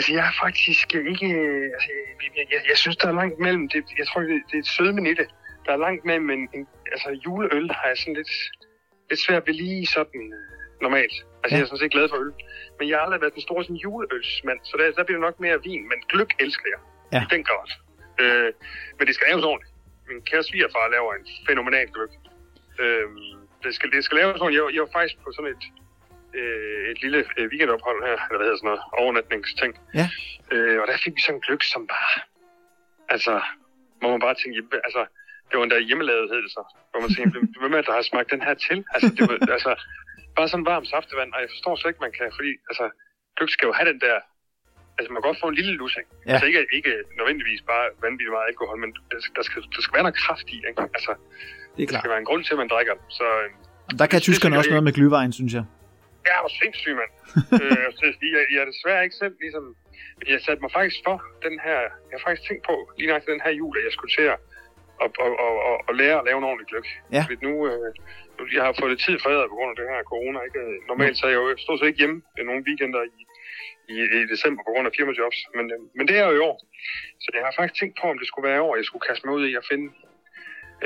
Altså, 0.00 0.12
jeg 0.18 0.24
er 0.30 0.34
faktisk 0.44 0.86
ikke... 1.12 1.28
Altså, 1.74 1.88
jeg, 2.36 2.46
jeg, 2.52 2.60
jeg 2.70 2.78
synes, 2.82 2.96
der 2.96 3.08
er 3.08 3.16
langt 3.22 3.38
mellem... 3.46 3.68
Det, 3.68 3.84
jeg 4.00 4.06
tror, 4.08 4.20
det, 4.20 4.42
det 4.50 4.54
er 4.58 4.62
et 4.66 4.66
sødmen 4.76 5.06
i 5.06 5.14
det. 5.20 5.28
Der 5.66 5.72
er 5.72 5.80
langt 5.86 6.02
mellem 6.10 6.30
en, 6.30 6.42
en... 6.56 6.66
Altså, 6.94 7.08
juleøl 7.24 7.70
har 7.78 7.86
jeg 7.88 7.98
sådan 7.98 8.14
lidt... 8.20 8.32
Lidt 9.10 9.20
svært 9.26 9.46
ved 9.46 9.54
lige 9.54 9.86
sådan 9.86 10.22
øh, 10.38 10.48
normalt. 10.86 11.16
Altså, 11.42 11.50
Ja. 11.50 11.56
jeg 11.56 11.62
er 11.62 11.66
sådan 11.70 11.82
set 11.84 11.92
glad 11.96 12.08
for 12.08 12.18
øl. 12.24 12.32
Men 12.78 12.84
jeg 12.88 12.96
har 12.96 13.04
aldrig 13.06 13.20
været 13.20 13.34
den 13.38 13.42
store 13.48 13.62
sådan, 13.64 13.76
juleølsmand, 13.86 14.60
så 14.68 14.74
der, 14.78 14.84
der 14.98 15.04
bliver 15.04 15.18
det 15.18 15.26
nok 15.28 15.38
mere 15.46 15.58
vin. 15.68 15.82
Men 15.90 15.98
gløk 16.10 16.30
elsker 16.44 16.68
jeg. 16.74 16.80
Ja. 17.14 17.20
I 17.24 17.26
den 17.34 17.42
grad. 17.48 17.68
Øh, 18.22 18.50
men 18.98 19.04
det 19.08 19.14
skal 19.14 19.26
laves 19.30 19.44
ordentligt. 19.50 19.74
min 20.08 20.22
kære 20.28 20.42
svigerfar 20.50 20.88
laver 20.96 21.10
en 21.18 21.26
fænomenal 21.48 21.88
gløk. 21.94 22.12
Øhm, 22.82 23.38
det, 23.64 23.70
skal, 23.76 23.88
det 23.94 24.00
skal 24.04 24.16
laves 24.20 24.34
sådan, 24.38 24.54
jeg, 24.58 24.64
jeg 24.74 24.82
var 24.86 24.92
faktisk 24.98 25.16
på 25.24 25.28
sådan 25.36 25.50
et, 25.54 25.64
øh, 26.38 26.82
et 26.92 26.98
lille 27.04 27.18
øh, 27.38 27.44
weekendophold 27.52 27.98
her, 28.08 28.16
eller 28.26 28.38
hvad 28.38 28.46
hedder 28.48 28.60
sådan 28.60 28.70
noget, 28.70 28.82
overnatningsting. 29.02 29.72
Ja. 30.00 30.06
Øh, 30.54 30.76
og 30.82 30.86
der 30.90 30.96
fik 31.04 31.14
vi 31.16 31.20
sådan 31.22 31.36
en 31.38 31.44
gløk, 31.46 31.62
som 31.74 31.82
bare, 31.94 32.12
altså, 33.14 33.32
hvor 34.00 34.10
man 34.14 34.20
bare 34.26 34.34
"Jamen, 34.44 34.68
altså, 34.88 35.02
det 35.48 35.54
var 35.58 35.64
en 35.64 35.72
der 35.74 35.88
hjemmelavet, 35.88 36.30
hed 36.32 36.40
det 36.46 36.52
så. 36.58 36.62
Hvor 36.90 37.00
man 37.04 37.10
tænkte, 37.16 37.34
"Hvem- 37.60 37.74
er 37.78 37.82
der 37.88 37.92
har 37.98 38.02
smagt 38.10 38.28
den 38.34 38.42
her 38.46 38.54
til? 38.66 38.78
Altså, 38.94 39.08
det 39.16 39.22
var, 39.28 39.36
altså, 39.58 39.72
bare 40.36 40.48
sådan 40.52 40.66
varm 40.72 40.84
saftevand, 40.94 41.30
og 41.34 41.38
jeg 41.42 41.48
forstår 41.54 41.72
slet 41.76 41.90
ikke, 41.92 42.04
man 42.06 42.14
kan, 42.18 42.26
fordi, 42.38 42.52
altså, 42.70 42.84
gløk 43.36 43.50
skal 43.56 43.66
jo 43.70 43.72
have 43.78 43.88
den 43.92 44.00
der, 44.06 44.16
altså, 44.98 45.08
man 45.12 45.18
kan 45.22 45.28
godt 45.30 45.40
få 45.42 45.48
en 45.52 45.58
lille 45.60 45.72
lussing. 45.80 46.06
Ja. 46.10 46.18
Altså, 46.32 46.46
ikke, 46.50 46.60
ikke 46.78 46.92
nødvendigvis 47.18 47.60
bare 47.72 47.84
vanvittigt 48.04 48.34
meget 48.36 48.48
alkohol, 48.52 48.76
men 48.84 48.90
der 49.36 49.42
skal, 49.48 49.60
der 49.76 49.80
skal 49.84 49.94
være 49.96 50.04
noget 50.06 50.18
kraft 50.24 50.46
i, 50.54 50.56
ikke? 50.70 50.82
Altså, 50.96 51.12
Det 51.14 51.82
er 51.82 51.86
der 51.86 51.86
klart. 51.92 52.00
skal 52.02 52.10
være 52.14 52.22
en 52.24 52.28
grund 52.30 52.42
til, 52.44 52.52
at 52.56 52.60
man 52.62 52.68
drikker. 52.74 52.94
Så, 53.18 53.24
øh, 53.42 53.48
Der 54.00 54.06
kan 54.12 54.20
tyskerne 54.28 54.54
også 54.58 54.70
noget 54.70 54.84
med 54.88 54.92
glyvejen, 54.98 55.32
synes 55.40 55.52
jeg. 55.58 55.64
Jeg 56.24 56.32
er 56.38 56.42
jo 56.46 56.50
sindssyg, 56.60 56.94
mand. 57.00 57.12
øh, 57.62 57.86
så 57.96 58.02
jeg, 58.34 58.44
jeg 58.54 58.60
er 58.62 58.68
desværre 58.72 59.04
ikke 59.06 59.20
selv 59.22 59.34
ligesom... 59.44 59.64
Jeg 60.32 60.40
satte 60.46 60.62
mig 60.64 60.72
faktisk 60.78 60.98
for 61.06 61.16
den 61.46 61.56
her... 61.66 61.78
Jeg 62.08 62.14
har 62.16 62.24
faktisk 62.26 62.44
tænkt 62.48 62.62
på, 62.70 62.76
lige 62.98 63.10
nok 63.12 63.22
den 63.32 63.40
her 63.44 63.52
jul, 63.60 63.78
at 63.78 63.84
jeg 63.84 63.92
skulle 63.92 64.14
til 64.18 64.26
at 64.34 64.38
og, 65.04 65.10
og, 65.24 65.32
og, 65.46 65.74
og, 65.88 65.94
lære 66.00 66.16
at 66.18 66.26
lave 66.28 66.38
en 66.38 66.48
ordentlig 66.50 66.68
gløk. 66.70 66.86
Ja. 67.16 67.22
Fordi 67.24 67.36
nu, 67.46 67.52
øh, 67.70 67.90
nu, 68.36 68.42
jeg 68.56 68.62
har 68.66 68.72
fået 68.78 68.90
lidt 68.92 69.02
tid 69.06 69.16
foræret 69.24 69.50
på 69.50 69.56
grund 69.58 69.72
af 69.72 69.78
det 69.80 69.88
her 69.92 70.02
corona. 70.12 70.38
Ikke? 70.48 70.60
Normalt 70.90 71.16
så 71.16 71.24
er 71.26 71.32
jeg 71.34 71.40
jo 71.42 71.56
stort 71.64 71.78
set 71.78 71.90
ikke 71.90 72.02
hjemme 72.02 72.18
øh, 72.38 72.44
nogle 72.48 72.62
weekender 72.68 73.02
i, 73.16 73.18
i, 73.94 73.96
i 74.18 74.20
december 74.32 74.60
på 74.62 74.70
grund 74.72 74.86
af 74.88 74.92
firmajobs. 74.96 75.38
Men, 75.56 75.64
øh, 75.74 75.80
men 75.96 76.04
det 76.08 76.16
er 76.20 76.24
jo 76.28 76.34
i 76.36 76.44
år. 76.48 76.56
Så 77.22 77.28
jeg 77.34 77.42
har 77.46 77.54
faktisk 77.56 77.76
tænkt 77.80 77.94
på, 78.00 78.06
om 78.12 78.18
det 78.20 78.26
skulle 78.28 78.48
være 78.48 78.58
i 78.60 78.66
år, 78.66 78.76
jeg 78.76 78.86
skulle 78.88 79.06
kaste 79.08 79.24
mig 79.26 79.34
ud 79.38 79.44
i 79.50 79.54
at 79.60 79.68
finde 79.70 79.86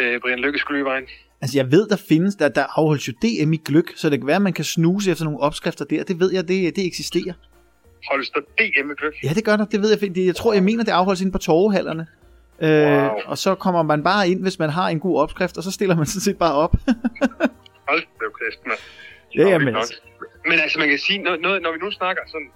øh, 0.00 0.16
Brian 0.22 0.42
Lykkes 0.44 0.64
Glyvejen. 0.68 1.08
Altså, 1.44 1.58
jeg 1.58 1.72
ved, 1.72 1.88
der 1.88 1.96
findes, 2.08 2.34
der, 2.34 2.48
der 2.48 2.64
afholdes 2.78 3.08
jo 3.08 3.12
DM 3.22 3.52
i 3.52 3.56
gløk, 3.56 3.88
så 3.96 4.10
det 4.10 4.18
kan 4.20 4.26
være, 4.26 4.36
at 4.36 4.42
man 4.42 4.52
kan 4.52 4.64
snuse 4.64 5.10
efter 5.10 5.24
nogle 5.24 5.40
opskrifter 5.40 5.84
der. 5.84 6.04
Det 6.04 6.20
ved 6.20 6.32
jeg, 6.32 6.48
det, 6.48 6.76
det 6.76 6.86
eksisterer. 6.86 7.32
Holdes 8.10 8.30
der 8.30 8.40
DM 8.58 8.90
i 8.90 8.94
gløk? 9.00 9.14
Ja, 9.24 9.28
det 9.38 9.44
gør 9.44 9.56
der. 9.56 9.64
Det 9.64 9.80
ved 9.82 9.88
jeg. 9.90 9.98
fordi 9.98 10.26
Jeg 10.26 10.36
tror, 10.36 10.52
jeg 10.52 10.62
mener, 10.62 10.84
det 10.84 10.92
afholdes 10.92 11.20
inde 11.20 11.32
på 11.32 11.38
torvehallerne. 11.38 12.06
Øh, 12.60 12.68
Wow. 12.70 13.10
og 13.26 13.38
så 13.38 13.54
kommer 13.54 13.82
man 13.82 14.02
bare 14.10 14.28
ind, 14.28 14.40
hvis 14.42 14.58
man 14.58 14.70
har 14.70 14.88
en 14.88 15.00
god 15.00 15.16
opskrift, 15.22 15.56
og 15.58 15.62
så 15.62 15.70
stiller 15.70 15.96
man 15.96 16.06
sådan 16.12 16.20
set 16.28 16.38
bare 16.38 16.54
op. 16.64 16.74
Hold 17.88 18.02
da 18.20 18.26
kæft, 18.40 18.60
mand. 18.66 18.80
Ja, 19.38 19.48
jamen 19.48 19.76
altså. 19.76 19.94
Men 20.50 20.56
altså, 20.64 20.78
man 20.78 20.88
kan 20.88 20.98
sige, 20.98 21.18
noget, 21.18 21.40
noget, 21.40 21.62
når 21.62 21.72
vi 21.72 21.78
nu 21.84 21.90
snakker 21.90 22.22
sådan, 22.34 22.50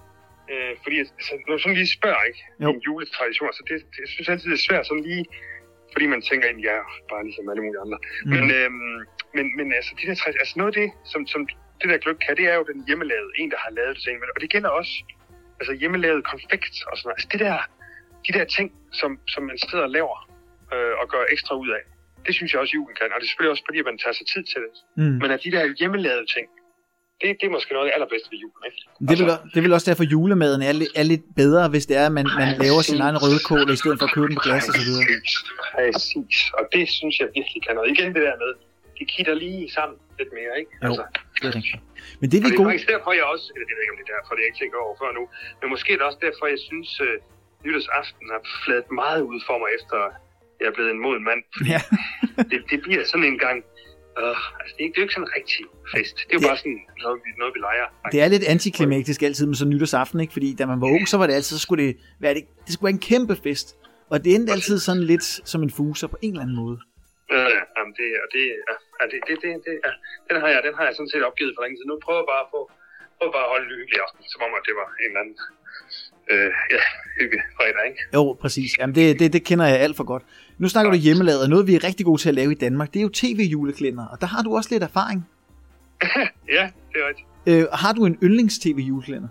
øh, 0.51 0.71
fordi 0.83 0.95
altså, 0.99 1.31
når 1.47 1.57
sådan 1.57 1.77
lige 1.81 1.91
spørger, 1.99 2.23
ikke? 2.29 2.41
Jo. 2.63 2.67
En 2.73 2.79
juletradition, 2.87 3.49
så 3.57 3.61
det, 3.69 3.75
det, 3.93 3.99
jeg 4.03 4.09
synes 4.13 4.29
altid, 4.29 4.47
det 4.51 4.57
er 4.61 4.65
svært 4.69 4.85
sådan 4.87 5.03
lige, 5.11 5.25
fordi 5.93 6.05
man 6.13 6.21
tænker 6.29 6.47
ind, 6.51 6.59
ja, 6.69 6.77
bare 7.11 7.23
ligesom 7.27 7.49
alle 7.49 7.63
mulige 7.65 7.81
andre. 7.85 7.99
Mm. 8.25 8.29
Men, 8.33 8.43
øhm, 8.57 8.97
men, 9.35 9.45
men 9.57 9.67
altså, 9.77 9.91
de 9.99 10.07
der, 10.07 10.15
tradi- 10.21 10.41
altså 10.43 10.55
noget 10.59 10.71
af 10.73 10.77
det, 10.81 10.89
som, 11.11 11.21
som 11.33 11.41
det 11.81 11.87
der 11.91 11.97
gløk 11.97 12.17
kan, 12.25 12.37
det 12.37 12.45
er 12.51 12.55
jo 12.59 12.65
den 12.71 12.79
hjemmelavede, 12.87 13.31
en, 13.39 13.51
der 13.51 13.59
har 13.65 13.71
lavet 13.71 13.95
det 13.95 14.03
til 14.03 14.11
en. 14.11 14.21
Og 14.35 14.41
det 14.41 14.49
gælder 14.49 14.69
også 14.69 14.93
altså 15.59 15.73
hjemmelavet 15.81 16.23
konfekt 16.33 16.75
og 16.89 16.93
sådan 16.97 17.07
noget. 17.07 17.17
Altså 17.19 17.29
det 17.33 17.39
der, 17.45 17.57
de 18.27 18.31
der 18.37 18.45
ting, 18.57 18.67
som, 18.99 19.11
som 19.33 19.43
man 19.49 19.57
sidder 19.57 19.83
og 19.83 19.93
laver 19.97 20.17
øh, 20.73 20.93
og 21.01 21.05
gør 21.13 21.23
ekstra 21.35 21.53
ud 21.63 21.69
af, 21.77 21.83
det 22.25 22.33
synes 22.35 22.49
jeg 22.53 22.61
også, 22.61 22.73
julen 22.77 22.95
kan. 22.99 23.07
Og 23.13 23.17
det 23.19 23.25
er 23.25 23.31
selvfølgelig 23.31 23.53
også, 23.55 23.65
fordi 23.67 23.79
man 23.89 23.97
tager 24.03 24.15
sig 24.19 24.27
tid 24.33 24.43
til 24.51 24.59
det. 24.65 24.73
Mm. 24.99 25.17
Men 25.21 25.29
at 25.35 25.39
de 25.45 25.51
der 25.55 25.63
hjemmelavede 25.79 26.27
ting, 26.35 26.45
det, 27.21 27.27
det 27.39 27.45
er 27.49 27.53
måske 27.57 27.71
noget 27.73 27.85
af 27.85 27.89
det 27.89 27.95
allerbedste 27.97 28.27
ved 28.33 28.39
julen, 28.45 28.63
ikke? 28.69 28.79
Det 29.09 29.13
er, 29.15 29.19
vel, 29.23 29.51
det 29.53 29.59
vel 29.65 29.73
også 29.77 29.87
derfor, 29.91 30.03
julemaden 30.13 30.61
er, 30.69 30.73
lidt- 30.81 30.95
er 31.01 31.05
lidt 31.13 31.25
bedre, 31.41 31.63
hvis 31.73 31.85
det 31.89 31.95
er, 32.01 32.05
at 32.05 32.15
man, 32.19 32.25
man 32.41 32.49
laver 32.65 32.81
sin 32.89 32.99
egen 33.05 33.17
rødkål, 33.23 33.65
i 33.75 33.79
stedet 33.81 33.97
for 33.99 34.05
at 34.09 34.13
købe 34.15 34.27
den 34.27 34.35
på 34.35 34.41
glas 34.47 34.63
og 34.69 34.73
så 34.79 34.83
videre. 34.87 35.03
Præcis. 35.75 36.37
Og 36.57 36.63
det 36.75 36.83
synes 36.97 37.15
jeg 37.21 37.27
virkelig 37.37 37.59
kan 37.65 37.73
noget. 37.77 37.89
Igen 37.95 38.07
det 38.15 38.21
der 38.27 38.35
med, 38.43 38.51
de 38.99 39.03
kitter 39.13 39.35
lige 39.45 39.63
sammen 39.77 39.95
lidt 40.19 40.31
mere, 40.39 40.53
ikke? 40.61 40.71
Jo. 40.87 40.91
Det 41.41 41.45
er 41.49 41.55
rigtigt. 41.57 41.81
Men 42.19 42.25
det 42.31 42.35
er 42.37 42.43
vi 42.43 42.47
det 42.49 42.53
er 42.55 42.59
gode. 42.61 42.69
faktisk 42.69 42.89
derfor, 42.93 43.11
jeg 43.19 43.25
også, 43.33 43.45
eller 43.53 43.65
det 43.67 43.73
ved 43.75 43.81
ikke, 43.85 43.93
om 43.95 43.99
det 44.01 44.05
er 44.09 44.13
derfor, 44.17 44.31
det 44.35 44.41
jeg 44.43 44.49
ikke 44.51 44.59
tænkt 44.61 44.75
over 44.83 44.95
før 45.01 45.09
nu, 45.19 45.23
men 45.59 45.67
måske 45.73 45.87
er 45.93 45.97
det 45.99 46.05
også 46.09 46.21
derfor, 46.27 46.45
jeg 46.55 46.61
synes, 46.69 46.89
uh, 47.05 47.15
nytårsaften 47.65 48.25
har 48.33 48.41
fladet 48.63 48.87
meget 49.03 49.21
ud 49.31 49.39
for 49.47 49.55
mig, 49.61 49.69
efter 49.77 49.97
jeg 50.59 50.67
er 50.71 50.75
blevet 50.77 50.91
en 50.95 51.01
moden 51.05 51.23
mand. 51.29 51.41
Ja. 51.73 51.81
det, 52.51 52.59
det 52.71 52.77
bliver 52.85 53.03
sådan 53.11 53.27
en 53.31 53.39
gang, 53.45 53.57
uh, 54.23 54.59
altså 54.59 54.71
det 54.75 54.81
er, 54.83 54.87
ikke, 54.87 54.93
det 54.95 54.99
er 54.99 55.03
jo 55.03 55.07
ikke 55.07 55.17
sådan 55.17 55.27
en 55.29 55.35
rigtig 55.39 55.61
fest. 55.93 56.15
Det 56.27 56.31
er 56.33 56.37
jo 56.37 56.39
Det- 56.43 56.49
bare 56.51 56.59
sådan 56.63 56.79
noget, 57.03 57.17
vi, 57.25 57.29
noget, 57.41 57.53
vi 57.55 57.61
leger. 57.67 57.87
Det 58.13 58.19
er 58.23 58.27
lidt 58.35 58.45
antiklimatisk 58.55 59.19
altid 59.27 59.45
med 59.51 59.55
sådan 59.59 59.71
nytårsaften, 59.73 60.19
ikke? 60.23 60.33
Fordi 60.37 60.49
da 60.59 60.63
man 60.71 60.79
var 60.83 60.89
ung, 60.95 61.03
så 61.11 61.15
var 61.19 61.25
det 61.27 61.33
altid, 61.39 61.53
så 61.57 61.61
skulle 61.65 61.81
det 61.87 61.91
være, 62.23 62.33
det, 62.37 62.43
det 62.65 62.71
skulle 62.73 62.87
være 62.89 62.97
en 62.99 63.05
kæmpe 63.11 63.35
fest. 63.45 63.67
Og 64.11 64.17
det 64.23 64.29
endte 64.35 64.49
altid 64.55 64.77
sådan 64.87 65.03
lidt 65.13 65.25
som 65.51 65.59
en 65.67 65.71
fuser 65.77 66.07
på 66.13 66.17
en 66.25 66.31
eller 66.33 66.43
anden 66.45 66.59
måde. 66.63 66.77
Ja, 67.35 67.41
ja, 67.55 67.61
jamen 67.77 67.93
det, 67.99 68.09
og 68.23 68.27
det, 68.35 68.43
ja, 68.99 69.05
det, 69.11 69.17
det, 69.27 69.35
det, 69.43 69.49
det 69.65 69.73
ja, 69.87 69.91
den, 70.29 70.35
har 70.41 70.49
jeg, 70.53 70.59
den 70.67 70.73
har 70.77 70.83
jeg 70.87 70.93
sådan 70.97 71.11
set 71.13 71.23
opgivet 71.29 71.51
for 71.55 71.61
længe 71.63 71.75
siden. 71.77 71.89
Nu 71.93 71.97
prøver 72.05 72.21
jeg 72.23 72.29
bare 72.35 72.45
på, 72.53 72.59
prøver 73.17 73.33
bare 73.37 73.45
at 73.47 73.51
holde 73.53 73.65
en 73.69 73.73
hyggelig 73.79 73.99
aften, 74.05 74.21
som 74.33 74.39
om 74.47 74.51
at 74.59 74.63
det 74.67 74.75
var 74.81 74.87
en 75.03 75.09
eller 75.11 75.21
anden 75.23 75.37
øh, 76.29 76.51
ja, 76.71 76.77
hygge 77.19 77.41
fredag, 77.55 77.85
ikke? 77.89 77.99
Jo, 78.13 78.37
præcis. 78.41 78.77
Jamen, 78.79 78.95
det, 78.95 79.19
det, 79.19 79.33
det 79.33 79.43
kender 79.45 79.65
jeg 79.65 79.79
alt 79.79 79.97
for 79.97 80.03
godt. 80.03 80.23
Nu 80.57 80.67
snakker 80.69 80.91
du 80.91 80.97
hjemmelavet, 80.97 81.43
og 81.43 81.49
noget 81.49 81.67
vi 81.67 81.75
er 81.75 81.83
rigtig 81.83 82.05
gode 82.05 82.21
til 82.21 82.29
at 82.29 82.35
lave 82.35 82.51
i 82.51 82.55
Danmark, 82.55 82.93
det 82.93 82.99
er 82.99 83.03
jo 83.03 83.09
tv-juleklænder, 83.13 84.05
og 84.07 84.21
der 84.21 84.27
har 84.27 84.41
du 84.43 84.55
også 84.55 84.69
lidt 84.71 84.83
erfaring. 84.83 85.27
Ja, 86.57 86.69
det 86.93 86.97
er 87.03 87.07
rigtigt. 87.09 87.27
Øh, 87.47 87.65
har 87.73 87.93
du 87.93 88.05
en 88.05 88.17
yndlings-tv-juleklænder? 88.23 89.27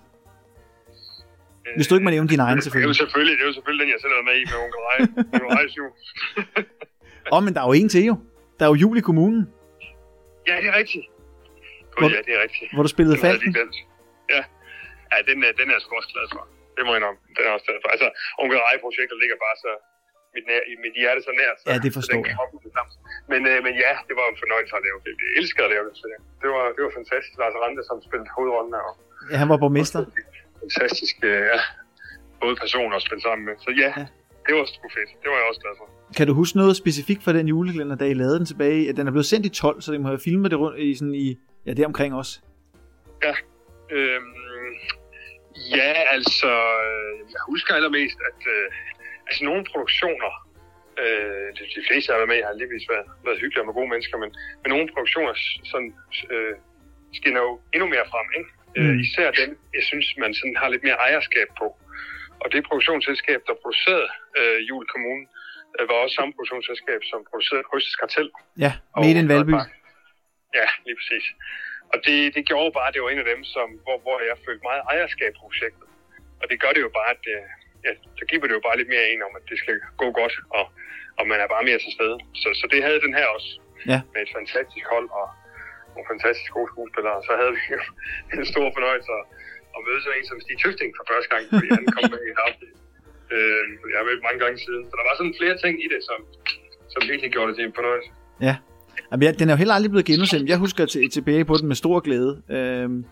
Hvis 1.77 1.87
du 1.89 1.95
ikke 1.95 2.05
må 2.05 2.11
nævne 2.11 2.29
din 2.29 2.41
egen, 2.41 2.49
Det 2.49 2.55
er 2.55 2.57
jo 2.57 2.63
selvfølgelig. 2.63 2.97
selvfølgelig, 2.97 3.35
det 3.39 3.43
er 3.43 3.47
jo 3.47 3.53
selvfølgelig 3.59 3.83
den, 3.85 3.91
jeg 3.95 4.01
selv 4.05 4.13
er 4.21 4.25
med 4.31 4.37
i 4.43 4.45
med 4.51 4.57
onkel 4.65 4.81
Rej. 4.89 4.99
onkel 5.35 5.49
Rejs 5.57 5.77
jul. 5.79 5.91
Åh, 7.33 7.39
oh, 7.39 7.45
men 7.45 7.55
der 7.55 7.61
er 7.63 7.67
jo 7.67 7.73
en 7.73 7.89
til 7.89 8.05
jo. 8.05 8.17
Der 8.59 8.65
er 8.67 8.69
jo 8.69 8.75
jul 8.75 8.97
i 8.99 9.01
kommunen, 9.01 9.43
Ja, 10.49 10.57
det 10.63 10.69
er 10.73 10.77
rigtigt. 10.83 11.07
Hvor- 11.99 12.09
ja, 12.15 12.21
det 12.27 12.33
er 12.39 12.43
rigtigt. 12.47 12.69
hvor 12.75 12.83
du 12.83 12.89
spillede 12.89 13.19
Falken. 13.19 13.57
Ja, 14.35 14.41
ja 15.13 15.19
den, 15.29 15.37
er, 15.47 15.51
den 15.61 15.67
er 15.71 15.75
jeg 15.77 15.81
sgu 15.85 15.97
også 15.97 16.11
glad 16.15 16.27
for. 16.33 16.43
Det 16.79 16.85
må 16.89 16.93
jeg 16.97 17.03
nok. 17.09 17.17
Den 17.37 17.43
er 17.49 17.53
også 17.57 17.67
glad 17.69 17.79
for. 17.85 17.89
Altså, 17.95 18.09
onkel 18.43 18.59
Rej-projektet 18.67 19.17
ligger 19.23 19.37
bare 19.47 19.57
så 19.65 19.71
mit, 20.35 20.45
nær, 20.51 20.61
mit 20.85 20.95
hjerte 21.01 21.21
så 21.29 21.33
nært. 21.43 21.57
Så, 21.61 21.65
Ja, 21.71 21.77
det 21.85 21.91
så 21.93 21.97
forstår 21.99 22.15
den 22.17 22.25
kan 22.27 22.33
jeg. 22.35 22.41
hoppe 22.43 22.55
ud 22.59 22.71
sammen. 22.77 22.95
Men, 23.33 23.41
øh, 23.51 23.59
men 23.67 23.73
ja, 23.85 23.93
det 24.09 24.15
var 24.21 24.27
en 24.33 24.39
fornøjelse 24.43 24.73
at 24.79 24.83
lave 24.89 24.99
det. 25.07 25.13
Jeg 25.25 25.31
elskede 25.41 25.65
at 25.69 25.73
lave 25.75 25.85
det. 25.89 25.95
Så 26.01 26.05
det, 26.43 26.49
var, 26.55 26.63
det 26.77 26.83
var 26.87 26.93
fantastisk. 27.01 27.35
Lars 27.43 27.57
Rante, 27.63 27.83
som 27.89 27.97
spillede 28.09 28.31
hovedrollen. 28.37 28.73
Og 28.89 28.93
Ja, 29.33 29.37
han 29.43 29.49
var 29.53 29.59
borgmester. 29.65 30.01
fantastisk, 30.63 31.15
øh, 31.31 31.43
ja, 31.53 31.59
både 32.43 32.55
personer 32.65 32.95
at 33.01 33.05
spille 33.07 33.23
sammen 33.29 33.45
med. 33.49 33.55
Så 33.67 33.71
ja, 33.83 33.91
Ja. 34.01 34.07
det 34.47 34.53
var 34.59 34.65
sgu 34.75 34.87
fedt. 34.99 35.11
Det 35.23 35.29
var 35.33 35.37
jeg 35.41 35.47
også 35.51 35.61
glad 35.65 35.75
for. 35.81 35.87
Kan 36.19 36.27
du 36.31 36.33
huske 36.43 36.55
noget 36.63 36.75
specifikt 36.83 37.23
fra 37.25 37.33
den 37.39 37.47
juleklænder, 37.53 37.97
da 38.03 38.05
I 38.13 38.15
lavede 38.23 38.39
den 38.41 38.47
tilbage? 38.53 38.93
Den 38.99 39.05
er 39.09 39.13
blevet 39.17 39.27
sendt 39.33 39.45
i 39.47 39.49
12, 39.49 39.81
så 39.85 39.89
det 39.93 40.01
må 40.03 40.09
have 40.13 40.21
filmet 40.29 40.49
det 40.53 40.59
rundt 40.59 40.79
i 40.79 40.95
sådan 40.99 41.15
i, 41.15 41.27
ja, 41.67 41.71
det 41.73 41.87
omkring 41.87 42.15
os. 42.15 42.31
Øhm, 43.91 44.35
ja, 45.79 45.93
altså, 46.17 46.51
øh, 46.87 47.19
jeg 47.35 47.43
husker 47.51 47.73
allermest, 47.75 48.19
at 48.31 48.41
øh, 48.55 48.67
altså 49.29 49.45
nogle 49.49 49.63
produktioner, 49.73 50.33
øh, 51.03 51.47
de, 51.57 51.63
de 51.77 51.83
fleste, 51.89 52.07
jeg 52.09 52.15
har 52.15 52.23
været 52.23 52.33
med 52.33 52.39
i, 52.39 52.47
har 52.47 52.55
alligevel 52.55 52.83
været, 52.95 53.09
været 53.27 53.41
hyggelige 53.43 53.67
med 53.67 53.75
gode 53.79 53.91
mennesker, 53.93 54.17
men, 54.23 54.31
men 54.63 54.69
nogle 54.75 54.87
produktioner 54.95 55.33
sådan, 55.73 55.93
øh, 56.35 56.55
skinner 57.19 57.41
jo 57.49 57.53
endnu 57.75 57.87
mere 57.95 58.07
frem, 58.13 58.29
ikke? 58.39 58.51
Mm. 58.77 58.83
Mm. 58.83 58.91
Øh, 58.91 58.95
især 59.07 59.29
dem, 59.41 59.51
jeg 59.77 59.85
synes, 59.91 60.07
man 60.23 60.31
sådan 60.39 60.57
har 60.63 60.69
lidt 60.69 60.85
mere 60.89 60.99
ejerskab 61.09 61.49
på. 61.61 61.67
Og 62.43 62.47
det 62.53 62.69
produktionsselskab, 62.69 63.41
der 63.49 63.55
producerede 63.63 64.09
øh, 64.39 64.59
Jul 64.69 64.87
Kommune, 64.93 65.25
øh, 65.77 65.89
var 65.89 65.97
også 66.05 66.15
samme 66.19 66.33
produktionsselskab, 66.35 67.01
som 67.11 67.19
producerede 67.31 67.65
Krystes 67.71 67.97
Kartel. 68.03 68.29
Ja, 68.65 68.73
Made 69.03 69.19
in 69.23 69.29
Valby. 69.33 69.55
Ja, 70.59 70.67
lige 70.87 70.97
præcis. 71.01 71.25
Og 71.93 71.97
det, 72.07 72.17
det 72.37 72.43
gjorde 72.51 72.71
bare, 72.79 72.89
at 72.89 72.95
det 72.95 73.03
var 73.03 73.11
en 73.11 73.23
af 73.25 73.29
dem, 73.33 73.41
som, 73.55 73.67
hvor, 73.85 73.97
hvor 74.05 74.17
jeg 74.31 74.37
følte 74.47 74.63
meget 74.71 74.83
ejerskab 74.93 75.33
på 75.35 75.43
projektet. 75.49 75.87
Og 76.41 76.45
det 76.51 76.57
gør 76.63 76.73
det 76.77 76.83
jo 76.87 76.91
bare, 76.99 77.11
at 77.15 77.21
det, 77.29 77.37
ja, 77.87 77.93
så 78.19 78.23
giver 78.29 78.47
det 78.49 78.57
jo 78.59 78.63
bare 78.69 78.79
lidt 78.81 78.91
mere 78.95 79.05
en 79.13 79.23
om, 79.29 79.33
at 79.39 79.45
det 79.51 79.57
skal 79.63 79.77
gå 80.03 80.07
godt, 80.21 80.35
og, 80.59 80.65
og 81.19 81.25
man 81.31 81.39
er 81.45 81.49
bare 81.55 81.65
mere 81.69 81.81
til 81.85 81.93
stede. 81.97 82.17
Så, 82.43 82.49
så 82.61 82.65
det 82.73 82.81
havde 82.87 83.01
den 83.07 83.15
her 83.21 83.27
også, 83.37 83.51
Ja. 83.93 83.99
med 84.13 84.21
et 84.27 84.33
fantastisk 84.39 84.87
hold 84.95 85.09
og 85.21 85.27
nogle 85.95 86.07
fantastisk 86.13 86.51
gode 86.57 86.69
skuespillere. 86.73 87.17
Så 87.29 87.33
havde 87.41 87.53
vi 87.59 87.63
jo 87.75 87.81
en 88.35 88.47
stor 88.53 88.67
fornøjelse 88.77 89.11
at, 89.19 89.25
at 89.75 89.81
møde 89.87 90.01
sådan 90.03 90.19
en 90.19 90.27
som 90.31 90.39
Stig 90.45 90.57
Tøfting 90.63 90.91
for 90.99 91.05
første 91.13 91.29
gang, 91.33 91.43
fordi 91.53 91.69
han 91.79 91.85
kom 91.95 92.05
med 92.15 92.21
i 92.27 92.31
et 92.35 92.41
afsnit. 92.47 92.75
Øh, 93.35 93.63
jeg 93.93 93.99
har 94.01 94.07
mødt 94.11 94.23
mange 94.29 94.41
gange 94.45 94.59
siden. 94.67 94.83
Så 94.89 94.95
der 94.99 95.05
var 95.09 95.15
sådan 95.21 95.35
flere 95.41 95.57
ting 95.65 95.75
i 95.85 95.89
det, 95.95 96.01
som, 96.09 96.19
som 96.93 97.01
virkelig 97.11 97.31
gjorde 97.35 97.49
det 97.51 97.57
til 97.59 97.65
en 97.69 97.75
fornøjelse. 97.79 98.11
Ja. 98.49 98.55
Jamen, 99.13 99.23
ja, 99.23 99.33
den 99.33 99.49
er 99.49 99.53
jo 99.53 99.57
heller 99.57 99.75
aldrig 99.75 99.91
blevet 99.91 100.07
genudsendt. 100.07 100.49
Jeg 100.49 100.59
husker 100.59 100.87
til, 100.87 101.11
tilbage 101.11 101.45
på 101.45 101.57
den 101.57 101.69
med 101.69 101.77
stor 101.77 102.01
glæde. 102.01 102.43
Øhm, 102.49 103.05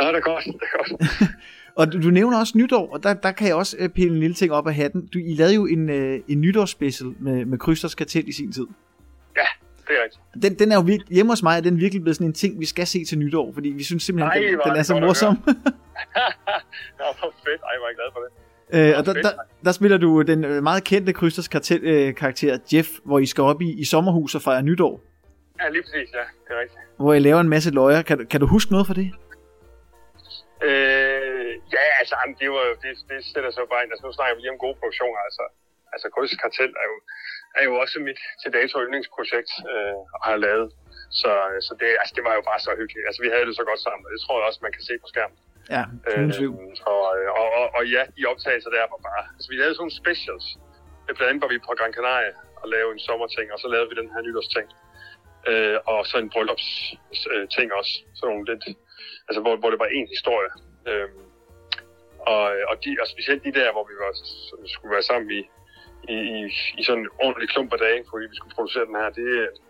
Ja, 0.00 0.08
det 0.08 0.16
er 0.16 0.20
godt. 0.20 0.44
Det 0.44 0.54
er 0.62 0.78
godt. 0.78 1.02
og 1.78 1.92
du, 1.92 2.02
du 2.02 2.10
nævner 2.10 2.38
også 2.38 2.58
nytår, 2.58 2.92
og 2.92 3.02
der, 3.02 3.14
der 3.14 3.32
kan 3.32 3.46
jeg 3.46 3.54
også 3.54 3.76
øh, 3.78 3.88
pille 3.88 4.12
en 4.14 4.20
lille 4.20 4.34
ting 4.34 4.52
op 4.52 4.66
af 4.66 4.74
hatten. 4.74 5.06
Du, 5.06 5.18
I 5.18 5.34
lavede 5.34 5.54
jo 5.54 5.66
en, 5.66 5.90
øh, 5.90 6.20
en 6.28 6.40
nytårsspecial 6.40 7.14
med, 7.20 7.44
med 7.44 7.58
Krysters 7.58 7.94
Kartel 7.94 8.28
i 8.28 8.32
sin 8.32 8.52
tid. 8.52 8.66
Ja, 9.36 9.42
det 9.88 9.96
er 9.98 10.04
rigtigt. 10.04 10.42
Den, 10.42 10.58
den 10.58 10.72
er 10.72 10.76
jo 10.76 10.80
virkelig, 10.80 11.14
hjemme 11.14 11.32
hos 11.32 11.42
mig 11.42 11.56
er 11.56 11.60
den 11.60 11.80
virkelig 11.80 12.02
blevet 12.02 12.16
sådan 12.16 12.26
en 12.26 12.32
ting, 12.32 12.60
vi 12.60 12.66
skal 12.66 12.86
se 12.86 13.04
til 13.04 13.18
nytår, 13.18 13.52
fordi 13.52 13.68
vi 13.68 13.82
synes 13.82 14.02
simpelthen, 14.02 14.42
Ej, 14.42 14.48
den, 14.48 14.60
er 14.60 14.62
den 14.62 14.72
er 14.72 14.76
det 14.76 14.86
så 14.86 15.00
morsom. 15.00 15.36
Ja, 17.00 17.06
hvor 17.20 17.34
fedt. 17.44 17.60
Ej, 17.62 17.74
er 17.74 17.86
jeg 17.88 17.96
glad 17.96 18.12
for 18.12 18.20
det. 18.20 18.30
Øh, 18.72 18.98
og 18.98 19.06
der, 19.06 19.12
der, 19.12 19.30
der 19.64 19.72
spiller 19.72 19.98
du 19.98 20.22
den 20.22 20.44
øh, 20.44 20.62
meget 20.62 20.84
kendte 20.84 21.12
Krysters 21.12 21.48
kartel, 21.48 21.80
øh, 21.84 22.14
karakter 22.14 22.58
Jeff, 22.72 22.88
hvor 23.04 23.18
I 23.18 23.26
skal 23.26 23.42
op 23.44 23.62
i, 23.62 23.72
i 23.80 23.84
sommerhus 23.84 24.34
og 24.34 24.42
fejre 24.42 24.62
nytår. 24.62 25.09
Ja, 25.60 25.68
lige 25.68 25.82
præcis, 25.82 26.08
ja. 26.18 26.24
Det 26.44 26.50
er 26.56 26.60
rigtigt. 26.60 26.80
Hvor 26.96 27.12
I 27.14 27.18
laver 27.18 27.40
en 27.40 27.48
masse 27.48 27.70
løjer. 27.70 28.02
Kan, 28.08 28.18
du- 28.18 28.26
kan 28.32 28.40
du 28.40 28.46
huske 28.46 28.70
noget 28.74 28.86
for 28.86 28.94
det? 29.00 29.08
Øh, 30.68 31.52
ja, 31.76 31.84
altså, 32.00 32.14
jamen, 32.20 32.36
det, 32.40 32.48
var, 32.54 32.62
jo- 32.68 32.78
det, 32.84 32.90
det 33.10 33.18
sætter 33.32 33.50
jo 33.64 33.66
bare 33.72 33.82
ind. 33.84 33.92
Altså, 33.92 34.04
nu 34.06 34.12
snakker 34.18 34.34
vi 34.36 34.40
lige 34.42 34.54
om 34.56 34.62
gode 34.66 34.76
produktioner. 34.80 35.20
Altså, 35.28 35.44
altså 35.94 36.06
Krysters 36.14 36.40
Kartel 36.44 36.70
er 36.82 36.86
jo, 36.92 36.96
er 37.58 37.64
jo 37.68 37.72
også 37.82 37.96
mit 38.08 38.20
til 38.42 38.50
dato 38.58 38.74
yndlingsprojekt, 38.84 39.52
øh, 39.72 39.94
og 40.14 40.20
har 40.28 40.36
lavet. 40.46 40.68
Så, 41.20 41.30
så 41.66 41.72
det, 41.80 41.88
altså, 42.02 42.14
det 42.16 42.24
var 42.28 42.34
jo 42.38 42.42
bare 42.50 42.60
så 42.66 42.70
hyggeligt. 42.80 43.06
Altså, 43.08 43.20
vi 43.24 43.28
havde 43.34 43.46
det 43.48 43.54
så 43.60 43.64
godt 43.70 43.80
sammen, 43.86 44.02
og 44.06 44.10
det 44.14 44.20
tror 44.24 44.36
jeg 44.38 44.46
også, 44.48 44.60
man 44.66 44.72
kan 44.76 44.84
se 44.88 44.94
på 45.02 45.06
skærmen. 45.12 45.38
Ja, 45.76 45.82
uden 46.18 46.32
tvivl. 46.38 46.54
Øh, 46.62 46.90
og, 46.92 47.00
og, 47.40 47.46
og, 47.58 47.66
og, 47.76 47.82
ja, 47.96 48.02
de 48.16 48.22
optagelser 48.32 48.70
der 48.76 48.84
var 48.94 49.00
bare... 49.08 49.22
Altså, 49.36 49.48
vi 49.52 49.56
lavede 49.60 49.74
sådan 49.74 49.82
nogle 49.84 50.00
specials. 50.02 50.46
Blandt 51.16 51.30
andet 51.30 51.42
var 51.44 51.50
vi 51.54 51.58
på 51.66 51.72
Gran 51.80 51.92
Canaria 51.98 52.32
og 52.62 52.66
lavede 52.74 52.92
en 52.96 53.02
sommerting, 53.08 53.46
og 53.54 53.58
så 53.62 53.66
lavede 53.74 53.88
vi 53.90 53.94
den 54.00 54.08
her 54.14 54.20
nytårsting. 54.26 54.68
Øh, 55.48 55.78
og 55.92 56.06
så 56.06 56.18
en 56.18 56.30
bryllupsting 56.30 57.00
øh, 57.34 57.48
ting 57.56 57.72
også. 57.80 57.92
Sådan 58.14 58.28
nogle 58.30 58.46
lidt... 58.50 58.64
Altså, 59.28 59.40
hvor, 59.42 59.56
hvor 59.56 59.70
det 59.70 59.78
var 59.78 59.90
en 59.98 60.08
historie. 60.14 60.50
Øh, 60.88 61.08
og, 62.32 62.42
og, 62.70 62.76
de, 62.84 62.90
og 63.02 63.06
specielt 63.14 63.42
de 63.44 63.52
der, 63.60 63.72
hvor 63.72 63.84
vi 63.90 63.94
var, 64.04 64.12
skulle 64.74 64.92
være 64.96 65.08
sammen 65.10 65.30
i, 65.38 65.40
i, 66.14 66.16
i, 66.36 66.38
i 66.80 66.82
sådan 66.86 67.02
en 67.02 67.08
ordentlig 67.24 67.48
klump 67.48 67.72
af 67.72 67.78
dage, 67.86 68.00
fordi 68.10 68.24
vi 68.32 68.36
skulle 68.36 68.54
producere 68.58 68.86
den 68.90 68.96
her, 69.00 69.10
det, 69.18 69.26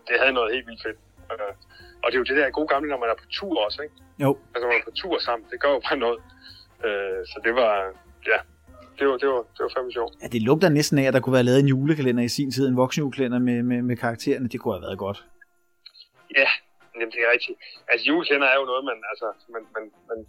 det 0.07 0.15
havde 0.21 0.33
noget 0.37 0.53
helt 0.55 0.67
vildt 0.67 0.83
fedt. 0.85 0.99
Øh, 1.31 1.53
og 2.01 2.07
det 2.07 2.15
er 2.15 2.21
jo 2.23 2.29
det 2.29 2.37
der 2.37 2.57
gode 2.59 2.69
gamle, 2.73 2.89
når 2.89 2.99
man 3.03 3.09
er 3.13 3.17
på 3.23 3.27
tur 3.37 3.65
også, 3.65 3.79
ikke? 3.85 3.95
Jo, 4.23 4.31
Altså, 4.53 4.61
når 4.63 4.71
man 4.71 4.81
er 4.81 4.89
på 4.89 4.95
tur 5.01 5.15
sammen, 5.27 5.45
det 5.51 5.57
gør 5.63 5.71
jo 5.75 5.81
bare 5.87 5.99
noget. 6.05 6.19
Øh, 6.85 7.19
så 7.31 7.37
det 7.45 7.53
var, 7.61 7.73
ja, 8.31 8.39
det 8.99 9.05
var, 9.09 9.17
det 9.17 9.27
var, 9.33 9.41
det 9.55 9.61
var 9.65 9.71
fandme 9.75 9.91
sjovt. 9.91 10.13
ja, 10.21 10.27
det 10.27 10.41
lugter 10.41 10.69
næsten 10.69 10.97
af, 10.99 11.03
at 11.03 11.13
der 11.13 11.19
kunne 11.19 11.33
være 11.33 11.43
lavet 11.43 11.59
en 11.59 11.67
julekalender 11.67 12.23
i 12.23 12.27
sin 12.37 12.51
tid, 12.51 12.67
en 12.67 12.77
voksenjulekalender 12.77 13.39
med, 13.39 13.63
med, 13.63 13.81
med 13.81 13.95
karaktererne. 13.97 14.47
Det 14.49 14.59
kunne 14.59 14.73
have 14.73 14.81
været 14.81 14.97
godt. 14.97 15.25
Ja, 16.39 16.49
jamen, 16.95 17.11
det 17.13 17.19
er 17.25 17.29
rigtigt. 17.35 17.57
Altså, 17.91 18.03
julekender 18.09 18.47
er 18.53 18.57
jo 18.61 18.65
noget, 18.71 18.83
man, 18.89 18.99
altså, 19.11 19.27
man, 19.53 19.63
man, 19.75 19.83
man, 20.09 20.19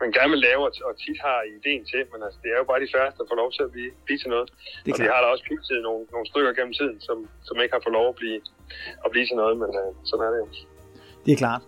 man 0.00 0.08
gerne 0.16 0.30
vil 0.34 0.42
lave, 0.48 0.60
og- 0.68 0.82
og 0.88 0.92
tit 1.04 1.18
har 1.26 1.38
ideen 1.56 1.82
til, 1.92 2.02
men 2.12 2.18
altså, 2.26 2.38
det 2.42 2.48
er 2.54 2.58
jo 2.62 2.66
bare 2.70 2.80
de 2.84 2.92
færreste, 2.94 3.18
der 3.20 3.26
får 3.30 3.38
lov 3.42 3.50
til 3.56 3.62
at 3.66 3.70
blive, 3.74 3.90
blive 4.06 4.18
til 4.22 4.30
noget. 4.34 4.48
Det 4.84 4.92
og 4.92 4.98
vi 5.02 5.06
har 5.12 5.20
da 5.22 5.26
også 5.34 5.44
pitchet 5.48 5.80
nogle, 5.88 6.02
nogle 6.14 6.26
stykker 6.32 6.52
gennem 6.58 6.74
tiden, 6.80 6.96
som, 7.06 7.16
som 7.48 7.54
ikke 7.62 7.74
har 7.76 7.82
fået 7.86 7.96
lov 8.00 8.06
at 8.12 8.16
blive, 8.20 8.38
at 9.04 9.08
blive 9.12 9.26
til 9.30 9.36
noget, 9.42 9.54
men 9.62 9.70
øh, 9.80 9.90
sådan 10.08 10.24
er 10.26 10.30
det 10.34 10.40
jo. 10.44 10.48
Det 11.24 11.32
er 11.32 11.40
klart. 11.44 11.62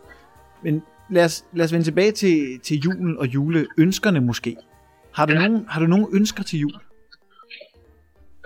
Men 0.65 0.75
lad 1.17 1.25
os, 1.29 1.37
lad 1.57 1.65
os 1.67 1.73
vende 1.75 1.87
tilbage 1.91 2.13
til, 2.23 2.37
til 2.67 2.77
julen 2.85 3.15
og 3.19 3.27
juleønskerne 3.35 4.21
måske. 4.31 4.57
Har 5.17 5.27
du, 5.27 5.33
ja. 5.33 5.39
nogen, 5.39 5.67
har 5.73 5.81
du 5.81 5.87
nogen 5.87 6.07
ønsker 6.19 6.43
til 6.43 6.59
jul? 6.59 6.73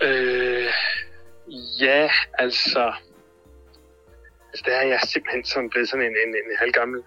Øh, 0.03 0.67
ja, 1.81 2.11
altså... 2.39 2.93
Altså, 4.57 4.71
der 4.71 4.77
er 4.83 4.87
jeg 4.93 5.01
simpelthen 5.01 5.45
sådan 5.45 5.71
blevet 5.71 5.89
sådan 5.89 6.07
en, 6.09 6.17
en, 6.25 6.33
en 6.43 6.57
halvgammel 6.63 7.01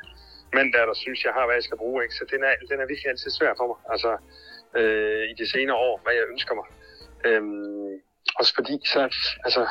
mand 0.53 0.73
der, 0.73 0.85
der 0.85 0.93
synes, 1.03 1.19
jeg 1.25 1.33
har, 1.33 1.45
hvad 1.45 1.55
jeg 1.55 1.63
skal 1.63 1.77
bruge. 1.83 2.03
Ikke? 2.03 2.15
Så 2.15 2.23
den 2.33 2.41
er, 2.43 2.53
den 2.69 2.79
er 2.79 2.91
virkelig 2.91 3.09
altid 3.09 3.31
svær 3.31 3.53
for 3.59 3.67
mig. 3.71 3.79
Altså, 3.93 4.11
øh, 4.79 5.23
i 5.31 5.33
de 5.39 5.45
senere 5.53 5.77
år, 5.87 5.95
hvad 6.03 6.13
jeg 6.19 6.25
ønsker 6.33 6.53
mig. 6.59 6.67
Øhm, 7.27 7.93
også 8.39 8.51
fordi, 8.57 8.75
så, 8.93 8.99
altså, 9.45 9.63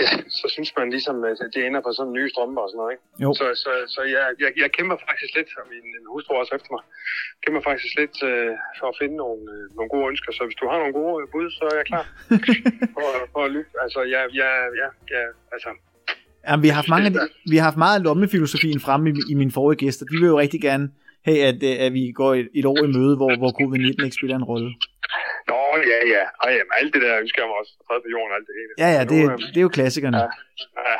ja, 0.00 0.08
så 0.40 0.46
synes 0.54 0.70
man 0.78 0.90
ligesom, 0.96 1.16
at 1.24 1.38
det 1.54 1.66
ender 1.66 1.80
på 1.84 1.92
sådan 1.92 2.12
nye 2.18 2.30
strømper 2.32 2.62
og 2.62 2.68
sådan 2.70 2.80
noget. 2.80 2.92
Ikke? 2.94 3.04
Jo. 3.24 3.28
Så, 3.38 3.44
så, 3.64 3.72
så 3.94 4.00
jeg, 4.14 4.24
jeg, 4.42 4.50
jeg 4.62 4.70
kæmper 4.76 4.96
faktisk 5.08 5.32
lidt, 5.38 5.50
og 5.60 5.64
min 5.72 5.86
hustru 6.12 6.32
også 6.34 6.54
efter 6.58 6.70
mig, 6.74 6.82
kæmper 7.42 7.62
faktisk 7.70 7.92
lidt 8.00 8.16
øh, 8.30 8.52
for 8.78 8.86
at 8.92 8.98
finde 9.00 9.16
nogle, 9.24 9.42
øh, 9.54 9.64
nogle 9.76 9.90
gode 9.94 10.08
ønsker. 10.12 10.30
Så 10.32 10.42
hvis 10.46 10.60
du 10.60 10.66
har 10.70 10.78
nogle 10.78 10.96
gode 11.00 11.26
bud, 11.32 11.46
så 11.58 11.64
er 11.70 11.76
jeg 11.80 11.86
klar 11.92 12.06
for, 12.94 13.06
for 13.34 13.42
at 13.46 13.52
lytte. 13.56 13.72
Altså, 13.84 14.00
jeg, 14.14 14.22
jeg, 14.40 14.50
ja, 14.80 14.88
ja, 15.14 15.22
altså, 15.54 15.70
Ja, 16.48 16.54
vi, 16.64 16.68
har 16.68 16.78
haft 16.80 16.92
mange 16.94 17.06
af 17.08 17.12
de, 17.14 17.20
vi 17.52 17.56
har 17.58 17.66
haft 17.70 17.80
meget 17.84 17.96
af 17.98 18.04
lommefilosofien 18.08 18.80
fremme 18.86 19.06
i, 19.10 19.12
i 19.32 19.34
mine 19.40 19.52
forrige 19.58 19.78
gæster. 19.84 20.04
De 20.10 20.16
vil 20.20 20.28
jo 20.34 20.38
rigtig 20.44 20.60
gerne 20.68 20.86
have, 21.28 21.40
at, 21.50 21.58
øh, 21.68 21.76
at 21.84 21.90
vi 21.98 22.02
går 22.20 22.30
et, 22.40 22.48
et 22.60 22.66
år 22.72 22.80
i 22.88 22.90
møde, 22.96 23.14
hvor, 23.20 23.30
hvor 23.40 23.52
covid-19 23.60 24.04
ikke 24.06 24.18
spiller 24.20 24.36
en 24.42 24.48
rolle. 24.52 24.70
Nå, 25.50 25.60
ja, 25.92 26.00
ja. 26.14 26.24
Ej, 26.44 26.50
jamen, 26.58 26.74
alt 26.80 26.90
det 26.94 27.00
der 27.06 27.12
ønsker 27.24 27.38
jeg 27.42 27.48
mig 27.50 27.58
også. 27.62 27.72
Fred 27.86 27.98
på 28.04 28.10
jorden 28.14 28.30
og 28.32 28.36
alt 28.38 28.48
det 28.50 28.56
hele. 28.60 28.72
Ja, 28.82 28.88
ja, 28.96 29.00
Nu, 29.04 29.10
det, 29.12 29.20
øh, 29.26 29.34
det 29.52 29.58
er 29.60 29.66
jo 29.68 29.74
klassikerne. 29.78 30.16
Ja, 30.22 30.28
ja. 30.92 30.98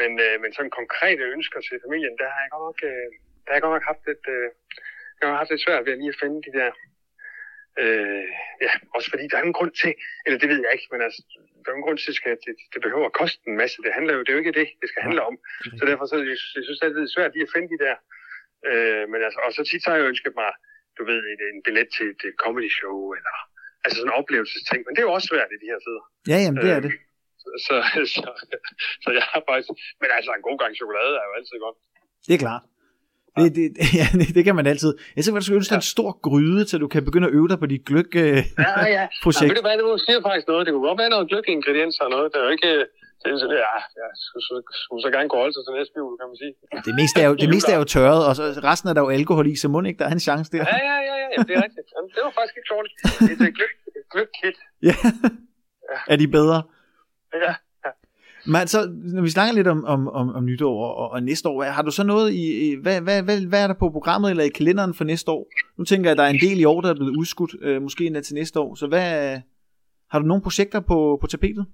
Men, 0.00 0.10
øh, 0.26 0.34
men 0.42 0.50
sådan 0.56 0.72
konkrete 0.80 1.24
ønsker 1.34 1.58
til 1.60 1.76
familien, 1.84 2.14
der 2.20 2.28
har 2.34 2.40
jeg 2.44 2.50
godt 2.54 2.64
nok, 2.68 2.80
øh, 2.90 3.06
der 3.42 3.48
har 3.50 3.56
jeg 3.56 3.64
godt 3.64 3.74
nok 3.76 3.86
haft 3.90 4.02
lidt, 4.10 4.24
øh, 4.36 4.46
jeg 5.18 5.24
har 5.30 5.38
haft 5.40 5.50
lidt 5.52 5.64
svært 5.66 5.82
ved 5.84 5.92
at 5.94 6.00
lige 6.02 6.14
at 6.14 6.20
finde 6.22 6.38
de 6.46 6.52
der, 6.58 6.70
øh, 7.82 8.26
ja, 8.66 8.72
også 8.96 9.08
fordi 9.12 9.24
der 9.28 9.36
er 9.36 9.44
ingen 9.44 9.58
grund 9.60 9.72
til, 9.82 9.92
eller 10.26 10.38
det 10.42 10.48
ved 10.52 10.60
jeg 10.64 10.72
ikke, 10.76 10.88
men 10.92 11.00
altså, 11.06 11.20
der 11.60 11.68
er 11.68 11.74
ingen 11.76 11.88
grund 11.88 11.98
til, 11.98 12.12
at 12.34 12.40
det, 12.46 12.54
det 12.72 12.80
behøver 12.86 13.06
at 13.08 13.18
koste 13.20 13.42
en 13.50 13.56
masse. 13.62 13.76
Det 13.84 13.92
handler 13.98 14.12
jo, 14.14 14.20
det 14.22 14.30
er 14.30 14.36
jo 14.36 14.42
ikke 14.44 14.58
det, 14.60 14.68
det 14.80 14.88
skal 14.88 15.02
handle 15.06 15.22
om. 15.28 15.34
Så 15.78 15.82
derfor 15.90 16.04
så, 16.06 16.16
jeg, 16.32 16.38
jeg 16.56 16.64
synes, 16.66 16.80
det 16.80 17.02
er 17.04 17.14
svært 17.16 17.32
lige 17.34 17.46
at 17.48 17.54
finde 17.54 17.68
de 17.74 17.82
der, 17.86 17.96
øh, 18.70 19.04
men 19.12 19.20
altså, 19.26 19.38
og 19.46 19.50
så 19.56 19.62
tit 19.64 19.82
så 19.82 19.88
har 19.90 19.98
jeg 19.98 20.10
ønsket 20.12 20.34
mig, 20.42 20.50
du 20.98 21.02
ved, 21.10 21.20
en, 21.32 21.40
en 21.50 21.60
billet 21.66 21.88
til 21.96 22.08
et 22.10 22.36
comedy 22.44 22.70
show, 22.78 22.98
eller 23.18 23.36
altså 23.84 23.96
sådan 23.98 24.12
en 24.12 24.20
oplevelsesting, 24.20 24.80
men 24.84 24.92
det 24.92 25.00
er 25.00 25.08
jo 25.08 25.14
også 25.16 25.28
svært 25.32 25.50
i 25.56 25.58
de 25.62 25.70
her 25.72 25.80
tider. 25.84 26.04
Ja, 26.32 26.38
jamen, 26.44 26.58
det 26.64 26.70
er 26.76 26.80
det. 26.86 26.92
Så, 27.66 27.76
så, 28.14 28.26
så 29.02 29.08
jeg 29.18 29.24
har 29.32 29.42
faktisk... 29.50 29.68
Men 30.02 30.10
altså, 30.16 30.30
en 30.38 30.46
god 30.48 30.58
gang 30.62 30.72
chokolade 30.80 31.12
er 31.20 31.26
jo 31.28 31.34
altid 31.38 31.56
godt. 31.66 31.76
Det 32.26 32.34
er 32.34 32.42
klart. 32.46 32.64
Det, 33.36 33.48
det, 33.56 33.66
ja, 34.00 34.06
det, 34.18 34.28
det 34.36 34.42
kan 34.44 34.54
man 34.58 34.66
altid. 34.72 34.90
Jeg 35.16 35.24
så 35.24 35.30
du 35.30 35.54
ønske 35.54 35.70
dig 35.72 35.76
en 35.76 35.90
stor 35.96 36.10
gryde, 36.26 36.68
så 36.68 36.74
du 36.78 36.88
kan 36.94 37.04
begynde 37.04 37.26
at 37.28 37.34
øve 37.38 37.48
dig 37.48 37.58
på 37.58 37.66
dit 37.66 37.84
gløk. 37.88 38.10
Øh, 38.16 38.42
Ja, 38.66 38.72
ja. 38.96 39.04
Projekt. 39.26 39.42
Ja, 39.42 39.48
ved 39.48 39.60
du 39.60 39.66
hvad, 39.68 39.76
du 39.78 39.98
siger 40.06 40.20
faktisk 40.28 40.46
noget. 40.48 40.66
Det 40.66 40.72
kunne 40.72 40.86
godt 40.88 41.00
være 41.02 41.10
noget 41.14 41.28
gløk-ingredienser 41.30 42.02
og 42.06 42.10
noget. 42.10 42.26
Det 42.32 42.38
er 42.40 42.44
jo 42.48 42.50
ikke... 42.58 42.72
Det 43.24 43.30
ja, 43.66 43.76
ja, 44.00 44.08
skulle, 44.24 44.44
skulle, 44.46 44.62
skulle 44.84 45.02
så 45.06 45.10
gerne 45.16 45.28
kunne 45.28 45.42
holde 45.44 45.54
sig 45.56 45.62
til 45.66 45.72
næste 45.78 45.94
jul, 46.00 46.14
kan 46.20 46.26
man 46.30 46.38
sige. 46.42 46.52
det, 46.88 46.94
meste 47.00 47.16
er 47.24 47.28
jo, 47.30 47.34
det 47.42 47.48
meste 47.54 47.70
er 47.74 47.78
jo 47.82 47.86
tørret, 47.94 48.22
og 48.28 48.32
så 48.38 48.42
resten 48.70 48.86
er 48.90 48.94
der 48.96 49.02
jo 49.06 49.10
alkohol 49.18 49.46
i, 49.52 49.56
så 49.62 49.68
må 49.72 49.78
ikke, 49.90 49.98
der 50.02 50.08
er 50.10 50.14
en 50.18 50.24
chance 50.28 50.48
der. 50.54 50.64
Ja, 50.72 50.78
ja, 50.90 50.96
ja, 51.08 51.14
ja, 51.22 51.26
ja 51.34 51.38
det 51.48 51.52
er 51.58 51.62
rigtigt. 51.66 51.88
Jamen, 51.94 52.10
det 52.14 52.20
var 52.26 52.32
faktisk 52.38 52.56
ikke 52.58 52.70
dårligt. 52.74 52.94
Det 53.28 53.44
er 53.44 53.48
et 53.50 53.56
gløk, 53.58 53.74
gløk-kit. 54.12 54.56
Ja. 54.88 54.96
Er 56.12 56.16
de 56.22 56.28
bedre? 56.38 56.58
Ja. 57.44 57.52
Men 58.54 58.66
så, 58.74 58.78
når 59.14 59.22
vi 59.22 59.30
snakker 59.36 59.54
lidt 59.54 59.70
om, 59.74 59.80
om, 59.84 60.00
om, 60.08 60.26
om 60.36 60.44
nytår 60.50 60.76
og, 61.00 61.10
og, 61.14 61.22
næste 61.22 61.48
år, 61.48 61.62
har 61.62 61.82
du 61.82 61.92
så 61.98 62.04
noget 62.12 62.28
i, 62.44 62.46
hvad, 62.82 63.00
hvad, 63.06 63.22
hvad, 63.22 63.38
hvad 63.50 63.62
er 63.62 63.68
der 63.70 63.78
på 63.82 63.88
programmet 63.96 64.28
eller 64.30 64.44
i 64.44 64.56
kalenderen 64.58 64.94
for 64.94 65.04
næste 65.04 65.30
år? 65.30 65.44
Nu 65.78 65.82
tænker 65.84 66.06
jeg, 66.08 66.14
at 66.14 66.20
der 66.20 66.26
er 66.28 66.34
en 66.36 66.44
del 66.46 66.58
i 66.60 66.64
år, 66.72 66.80
der 66.80 66.90
er 66.90 66.98
blevet 67.00 67.16
udskudt, 67.20 67.52
øh, 67.66 67.82
måske 67.86 68.06
endda 68.06 68.20
til 68.20 68.34
næste 68.40 68.56
år. 68.64 68.70
Så 68.74 68.86
hvad, 68.92 69.08
har 70.10 70.18
du 70.18 70.26
nogle 70.26 70.42
projekter 70.46 70.80
på, 70.90 70.98
på 71.20 71.26
tapetet? 71.26 71.66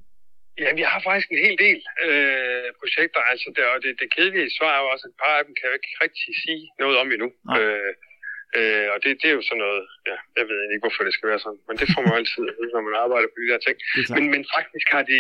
Ja, 0.63 0.69
vi 0.79 0.85
har 0.91 1.01
faktisk 1.09 1.29
en 1.31 1.45
hel 1.47 1.57
del 1.67 1.79
øh, 2.07 2.69
projekter. 2.81 3.21
Altså, 3.31 3.47
det, 3.57 3.63
og 3.73 3.79
det, 3.85 3.91
det 4.01 4.09
kedelige 4.17 4.51
svar 4.59 4.73
er 4.77 4.81
jo 4.85 4.89
også, 4.95 5.05
at 5.07 5.13
et 5.13 5.19
par 5.23 5.35
af 5.39 5.45
dem 5.47 5.55
kan 5.57 5.65
jeg 5.69 5.75
ikke 5.79 5.93
rigtig 6.05 6.33
sige 6.45 6.63
noget 6.83 6.97
om 7.01 7.07
endnu. 7.15 7.29
Nej. 7.49 7.57
Øh, 7.61 7.93
øh, 8.59 8.87
og 8.93 8.99
det, 9.03 9.11
det 9.21 9.29
er 9.31 9.37
jo 9.39 9.45
sådan 9.49 9.63
noget, 9.67 9.83
ja, 10.11 10.17
jeg 10.39 10.45
ved 10.49 10.59
ikke, 10.73 10.85
hvorfor 10.85 11.03
det 11.07 11.15
skal 11.17 11.31
være 11.33 11.43
sådan, 11.45 11.63
men 11.69 11.77
det 11.81 11.87
får 11.93 12.01
man 12.03 12.11
jo 12.13 12.19
altid, 12.21 12.43
at 12.51 12.57
vide, 12.59 12.73
når 12.77 12.85
man 12.89 12.97
arbejder 13.05 13.29
på 13.31 13.39
de 13.43 13.51
der 13.53 13.61
ting. 13.67 13.77
Men, 14.15 14.25
men 14.35 14.43
faktisk 14.57 14.87
har 14.95 15.03
de, 15.13 15.19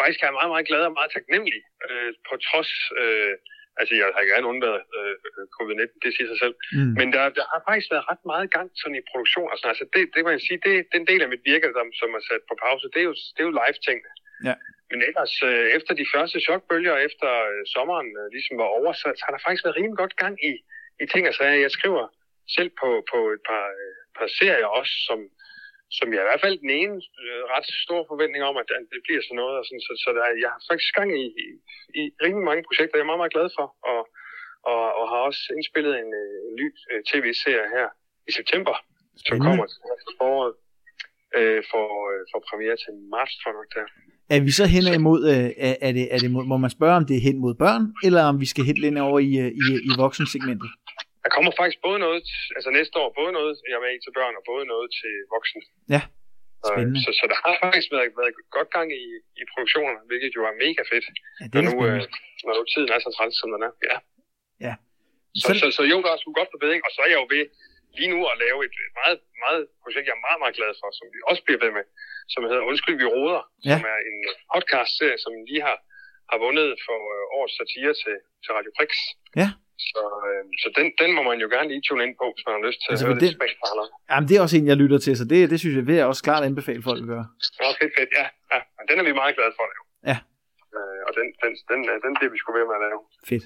faktisk 0.00 0.20
er 0.20 0.26
jeg 0.28 0.38
meget, 0.38 0.52
meget 0.54 0.66
glad 0.70 0.82
og 0.88 0.94
meget 0.98 1.10
taknemmelig, 1.16 1.60
øh, 1.86 2.10
på 2.28 2.34
trods, 2.48 2.70
øh, 3.00 3.32
altså 3.80 3.92
jeg 4.00 4.06
har 4.18 4.24
gerne 4.32 4.50
undværet 4.52 4.82
øh, 4.98 5.14
covid-19, 5.56 5.92
det 6.04 6.10
siger 6.16 6.28
sig 6.32 6.38
selv, 6.44 6.54
Mm. 6.76 6.92
men 6.98 7.06
der, 7.14 7.22
der 7.38 7.44
har 7.52 7.60
faktisk 7.68 7.88
været 7.94 8.08
ret 8.10 8.22
meget 8.32 8.48
gang 8.56 8.68
sådan 8.80 9.00
i 9.00 9.08
produktion 9.10 9.48
og 9.52 9.56
sådan 9.58 9.72
Altså 9.72 9.84
det, 9.94 10.02
det 10.14 10.20
må 10.24 10.30
jeg 10.36 10.42
sige, 10.48 10.58
det, 10.66 10.74
den 10.94 11.02
del 11.10 11.20
af 11.24 11.28
mit 11.32 11.44
virke, 11.50 11.68
som, 11.78 11.86
som 12.00 12.08
er 12.18 12.22
sat 12.28 12.42
på 12.50 12.54
pause, 12.64 12.84
det 12.94 13.00
er 13.02 13.08
jo, 13.10 13.14
det 13.34 13.40
er 13.42 13.48
jo 13.50 13.58
live-ting. 13.62 13.98
Ja. 14.48 14.54
Men 14.90 14.98
ellers, 15.08 15.34
øh, 15.48 15.66
efter 15.76 15.92
de 16.00 16.06
første 16.14 16.38
chokbølger, 16.46 16.96
efter 17.08 17.28
øh, 17.50 17.62
sommeren 17.74 18.08
øh, 18.20 18.26
ligesom 18.34 18.54
var 18.62 18.68
over, 18.78 18.92
så, 19.00 19.06
så 19.18 19.22
har 19.26 19.32
der 19.34 19.42
faktisk 19.46 19.64
været 19.64 19.76
rimelig 19.78 19.98
godt 20.02 20.14
gang 20.24 20.34
i, 20.50 20.52
i 21.02 21.04
ting 21.12 21.22
og 21.30 21.34
sager. 21.34 21.64
Jeg 21.66 21.72
skriver 21.78 22.04
selv 22.56 22.70
på, 22.80 22.88
på 23.12 23.18
et 23.34 23.42
par, 23.50 23.66
øh, 23.82 23.94
par 24.16 24.28
serier 24.38 24.68
også, 24.80 24.94
som, 25.08 25.18
som 25.98 26.06
jeg 26.14 26.20
i 26.22 26.28
hvert 26.28 26.44
fald 26.44 26.56
den 26.64 26.72
ene 26.80 26.96
øh, 27.22 27.40
ret 27.54 27.66
stor 27.84 28.00
forventning 28.10 28.42
om, 28.50 28.56
at, 28.62 28.68
at 28.78 28.84
det 28.92 29.00
bliver 29.06 29.22
sådan 29.24 29.40
noget. 29.42 29.54
Og 29.58 29.64
sådan, 29.66 29.84
så 29.86 29.92
så 30.04 30.08
der, 30.16 30.22
er- 30.28 30.40
jeg 30.44 30.50
har 30.54 30.60
faktisk 30.70 30.92
gang 30.98 31.10
i, 31.24 31.26
i, 31.44 31.46
i 32.00 32.02
rimelig 32.24 32.46
mange 32.50 32.66
projekter, 32.68 32.96
jeg 32.96 33.04
er 33.04 33.10
meget, 33.10 33.22
meget 33.22 33.36
glad 33.36 33.48
for. 33.58 33.66
Og, 33.92 34.00
og, 34.72 34.82
og 35.00 35.04
har 35.12 35.20
også 35.28 35.42
indspillet 35.56 35.92
en, 36.02 36.10
øh, 36.22 36.34
en 36.48 36.54
ny 36.60 36.66
øh, 36.90 37.00
tv-serie 37.10 37.68
her 37.76 37.88
i 38.28 38.32
september, 38.38 38.74
som 39.26 39.34
kommer 39.46 39.64
til 40.06 40.14
foråret. 40.20 40.54
Øh, 41.38 41.62
for, 41.72 41.86
øh, 42.10 42.20
for 42.30 42.38
premiere 42.50 42.76
til 42.84 42.92
marts, 43.14 43.34
tror 43.38 43.50
jeg 43.50 43.58
nok 43.60 43.70
der. 43.78 43.86
Er 44.34 44.40
vi 44.46 44.50
så 44.60 44.64
hen 44.74 44.84
imod, 45.00 45.20
øh, 45.32 45.46
er, 45.68 45.74
er, 45.86 45.92
det, 45.98 46.14
er 46.14 46.18
det, 46.18 46.30
må 46.52 46.56
man 46.64 46.70
spørge, 46.78 46.96
om 47.00 47.04
det 47.08 47.16
er 47.16 47.20
hen 47.28 47.38
mod 47.44 47.54
børn, 47.64 47.82
eller 48.06 48.22
om 48.30 48.40
vi 48.40 48.46
skal 48.52 48.64
helt 48.70 48.84
ind 48.88 48.98
over 48.98 49.18
i, 49.18 49.32
i, 49.64 49.66
i 49.88 49.92
voksensegmentet? 50.04 50.70
Der 51.30 51.36
kommer 51.38 51.52
faktisk 51.60 51.78
både 51.86 51.98
noget, 52.06 52.22
altså 52.56 52.70
næste 52.78 52.94
år, 53.02 53.08
både 53.20 53.32
noget, 53.38 53.52
jeg 53.72 53.78
med 53.84 53.92
til 54.04 54.12
børn, 54.18 54.34
og 54.40 54.44
både 54.52 54.64
noget 54.72 54.88
til 55.00 55.12
voksne. 55.34 55.62
Ja, 55.94 56.02
spændende. 56.70 56.98
Så, 57.04 57.10
så 57.18 57.24
der 57.32 57.38
har 57.44 57.54
faktisk 57.64 57.88
været, 57.94 58.08
været 58.20 58.32
godt 58.56 58.70
gang 58.76 58.88
i, 59.02 59.04
i 59.40 59.42
produktionen, 59.52 59.96
hvilket 60.10 60.30
jo 60.36 60.42
er 60.50 60.54
mega 60.64 60.82
fedt, 60.92 61.06
Ja, 61.40 61.44
det 61.52 61.54
når 61.54 61.60
er 61.60 61.66
nu, 61.70 61.76
øh, 61.88 61.98
når 62.46 62.54
nu 62.58 62.62
tiden 62.72 62.90
er 62.94 63.00
så 63.06 63.10
træls, 63.16 63.34
som 63.40 63.48
den 63.54 63.62
er. 63.68 63.72
Ja. 63.90 63.96
Ja. 64.66 64.74
Så, 65.44 65.50
så, 65.60 65.66
så 65.76 65.82
jo, 65.92 65.96
der 66.04 66.10
er 66.12 66.18
sgu 66.20 66.28
godt 66.40 66.50
på 66.52 66.58
bedring, 66.64 66.80
og 66.86 66.90
så 66.94 67.00
er 67.04 67.10
jeg 67.12 67.20
jo 67.22 67.28
ved, 67.36 67.44
lige 67.98 68.10
nu 68.14 68.18
at 68.32 68.36
lave 68.44 68.58
et 68.68 68.74
meget, 69.00 69.18
meget 69.44 69.62
projekt, 69.82 70.06
jeg 70.08 70.16
er 70.18 70.26
meget, 70.28 70.40
meget 70.42 70.54
glad 70.58 70.72
for, 70.80 70.88
som 70.98 71.06
vi 71.14 71.18
også 71.30 71.42
bliver 71.46 71.60
ved 71.64 71.72
med, 71.78 71.84
som 72.32 72.40
hedder 72.50 72.68
Undskyld, 72.70 72.96
vi 73.04 73.08
råder, 73.16 73.42
Ja. 73.68 73.76
som 73.76 73.82
er 73.94 73.98
en 74.10 74.18
podcast-serie, 74.54 75.18
som 75.24 75.32
lige 75.50 75.62
har, 75.68 75.78
har 76.30 76.38
vundet 76.46 76.68
for 76.86 76.98
øh, 77.14 77.36
årets 77.36 77.54
satire 77.60 77.92
til, 78.02 78.16
til 78.42 78.50
Radio 78.56 78.72
Prix. 78.78 78.90
Ja. 79.40 79.48
Så, 79.92 80.02
øh, 80.28 80.42
så 80.62 80.68
den, 80.78 80.86
den 81.02 81.10
må 81.16 81.22
man 81.30 81.38
jo 81.44 81.48
gerne 81.54 81.68
lige 81.72 81.82
tune 81.88 82.02
ind 82.06 82.14
på, 82.20 82.26
hvis 82.34 82.44
man 82.46 82.52
har 82.56 82.62
lyst 82.68 82.78
til 82.82 82.88
Altså, 82.92 83.04
at 83.04 83.08
høre 83.10 83.20
lidt 83.24 83.36
den- 83.40 83.70
andre. 83.72 83.84
Jamen, 84.10 84.26
det 84.28 84.34
er 84.36 84.42
også 84.46 84.56
en, 84.58 84.66
jeg 84.72 84.76
lytter 84.82 84.98
til, 85.06 85.12
så 85.20 85.24
det, 85.32 85.50
det 85.52 85.58
synes 85.62 85.74
jeg, 85.78 85.86
vil 85.88 85.96
jeg 86.00 86.06
også 86.12 86.22
klart 86.28 86.42
anbefale 86.50 86.82
folk 86.88 87.00
at 87.04 87.08
gøre. 87.14 87.26
Ja, 87.62 87.68
fedt, 87.80 87.92
fedt, 87.98 88.10
ja. 88.18 88.24
ja. 88.52 88.58
Den 88.88 88.96
er 89.00 89.04
vi 89.08 89.12
meget 89.22 89.34
glade 89.38 89.52
for 89.58 89.62
at 89.66 89.70
lave. 89.74 89.84
Ja. 90.10 90.16
Øh, 90.76 91.00
og 91.08 91.12
den, 91.18 91.26
den, 91.42 91.52
den, 91.70 91.78
den, 91.88 91.98
den 92.06 92.12
bliver 92.18 92.30
vi 92.34 92.38
sgu 92.40 92.48
ved 92.58 92.64
med 92.70 92.76
at 92.80 92.84
lave. 92.86 93.00
Fedt. 93.30 93.44